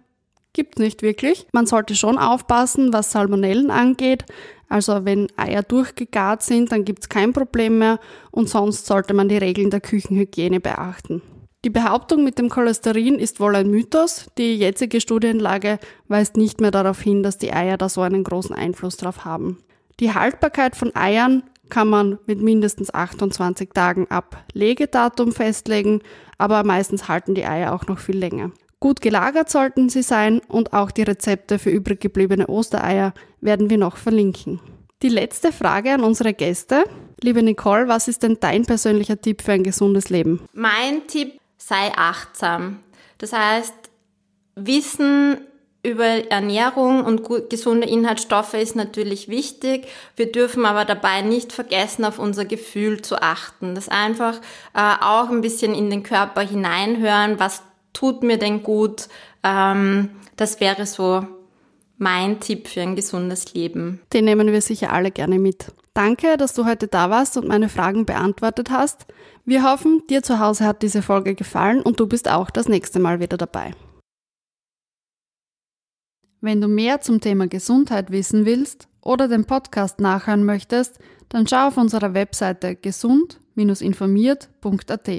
gibt 0.53 0.75
es 0.75 0.83
nicht 0.83 1.01
wirklich. 1.01 1.47
Man 1.51 1.67
sollte 1.67 1.95
schon 1.95 2.17
aufpassen, 2.17 2.93
was 2.93 3.11
Salmonellen 3.11 3.69
angeht. 3.69 4.25
Also 4.69 5.05
wenn 5.05 5.27
Eier 5.37 5.63
durchgegart 5.63 6.41
sind, 6.43 6.71
dann 6.71 6.85
gibt 6.85 7.03
es 7.03 7.09
kein 7.09 7.33
Problem 7.33 7.79
mehr 7.79 7.99
und 8.31 8.49
sonst 8.49 8.85
sollte 8.85 9.13
man 9.13 9.29
die 9.29 9.37
Regeln 9.37 9.69
der 9.69 9.81
Küchenhygiene 9.81 10.59
beachten. 10.59 11.21
Die 11.65 11.71
Behauptung 11.71 12.23
mit 12.23 12.37
dem 12.37 12.49
Cholesterin 12.49 13.19
ist 13.19 13.39
wohl 13.39 13.55
ein 13.55 13.69
Mythos. 13.69 14.27
Die 14.37 14.55
jetzige 14.55 15.01
Studienlage 15.01 15.79
weist 16.07 16.37
nicht 16.37 16.61
mehr 16.61 16.71
darauf 16.71 17.01
hin, 17.01 17.23
dass 17.23 17.37
die 17.37 17.51
Eier 17.51 17.77
da 17.77 17.89
so 17.89 18.01
einen 18.01 18.23
großen 18.23 18.55
Einfluss 18.55 18.95
drauf 18.95 19.25
haben. 19.25 19.57
Die 19.99 20.13
Haltbarkeit 20.13 20.75
von 20.75 20.95
Eiern 20.95 21.43
kann 21.69 21.89
man 21.89 22.19
mit 22.25 22.39
mindestens 22.39 22.93
28 22.93 23.71
Tagen 23.73 24.07
ab 24.09 24.45
Legedatum 24.53 25.31
festlegen, 25.31 26.01
aber 26.37 26.63
meistens 26.63 27.07
halten 27.07 27.35
die 27.35 27.45
Eier 27.45 27.73
auch 27.73 27.87
noch 27.87 27.99
viel 27.99 28.17
länger. 28.17 28.51
Gut 28.79 29.01
gelagert 29.01 29.49
sollten 29.49 29.89
sie 29.89 30.03
sein 30.03 30.39
und 30.47 30.71
auch 30.71 30.91
die 30.91 31.01
Rezepte 31.01 31.57
für 31.57 31.71
übrig 31.71 31.99
gebliebene 31.99 32.47
Ostereier 32.47 33.13
werden 33.41 33.71
wir 33.71 33.79
noch 33.79 33.97
verlinken. 33.97 34.61
Die 35.01 35.09
letzte 35.09 35.51
Frage 35.51 35.93
an 35.93 36.03
unsere 36.03 36.33
Gäste. 36.33 36.83
Liebe 37.21 37.41
Nicole, 37.41 37.87
was 37.87 38.07
ist 38.07 38.21
denn 38.21 38.37
dein 38.39 38.65
persönlicher 38.65 39.19
Tipp 39.19 39.41
für 39.41 39.53
ein 39.53 39.63
gesundes 39.63 40.09
Leben? 40.09 40.41
Mein 40.53 41.07
Tipp 41.07 41.39
sei 41.67 41.91
achtsam. 41.97 42.80
Das 43.17 43.34
heißt, 43.34 43.73
Wissen 44.56 45.38
über 45.84 46.06
Ernährung 46.32 47.03
und 47.03 47.49
gesunde 47.49 47.88
Inhaltsstoffe 47.88 48.53
ist 48.53 48.75
natürlich 48.75 49.27
wichtig. 49.27 49.88
Wir 50.15 50.32
dürfen 50.32 50.65
aber 50.65 50.86
dabei 50.86 51.21
nicht 51.21 51.51
vergessen, 51.51 52.06
auf 52.06 52.19
unser 52.19 52.45
Gefühl 52.45 53.01
zu 53.01 53.21
achten. 53.21 53.75
Das 53.75 53.89
einfach 53.89 54.36
äh, 54.73 54.95
auch 55.01 55.30
ein 55.30 55.41
bisschen 55.41 55.75
in 55.75 55.89
den 55.89 56.03
Körper 56.03 56.41
hineinhören, 56.41 57.39
was 57.39 57.63
tut 57.91 58.23
mir 58.23 58.38
denn 58.38 58.63
gut. 58.63 59.08
Ähm, 59.43 60.12
das 60.38 60.62
wäre 60.62 60.86
so 60.86 61.25
mein 61.97 62.39
Tipp 62.39 62.67
für 62.69 62.82
ein 62.82 62.95
gesundes 62.95 63.53
Leben. 63.53 64.01
Den 64.13 64.25
nehmen 64.25 64.51
wir 64.51 64.62
sicher 64.62 64.93
alle 64.93 65.12
gerne 65.12 65.38
mit. 65.38 65.65
Danke, 65.97 66.38
dass 66.38 66.53
du 66.53 66.63
heute 66.65 66.88
da 66.88 67.10
warst 67.10 67.36
und 67.38 67.47
meine 67.47 67.69
Fragen 67.69 68.05
beantwortet 68.05 68.69
hast. 68.69 69.07
Wir 69.45 69.63
hoffen, 69.63 70.03
dir 70.12 70.21
zu 70.21 70.38
Hause 70.38 70.63
hat 70.63 70.83
diese 70.83 71.01
Folge 71.01 71.33
gefallen 71.33 71.81
und 71.81 71.99
du 71.99 72.05
bist 72.05 72.29
auch 72.29 72.51
das 72.51 72.69
nächste 72.69 72.99
Mal 72.99 73.19
wieder 73.19 73.36
dabei. 73.36 73.73
Wenn 76.39 76.62
du 76.62 76.67
mehr 76.67 77.01
zum 77.01 77.19
Thema 77.19 77.47
Gesundheit 77.47 78.12
wissen 78.12 78.45
willst 78.45 78.88
oder 79.01 79.27
den 79.27 79.45
Podcast 79.45 79.99
nachhören 79.99 80.43
möchtest, 80.43 80.99
dann 81.29 81.47
schau 81.47 81.69
auf 81.69 81.77
unserer 81.77 82.13
Webseite 82.13 82.75
gesund-informiert.at. 82.75 85.10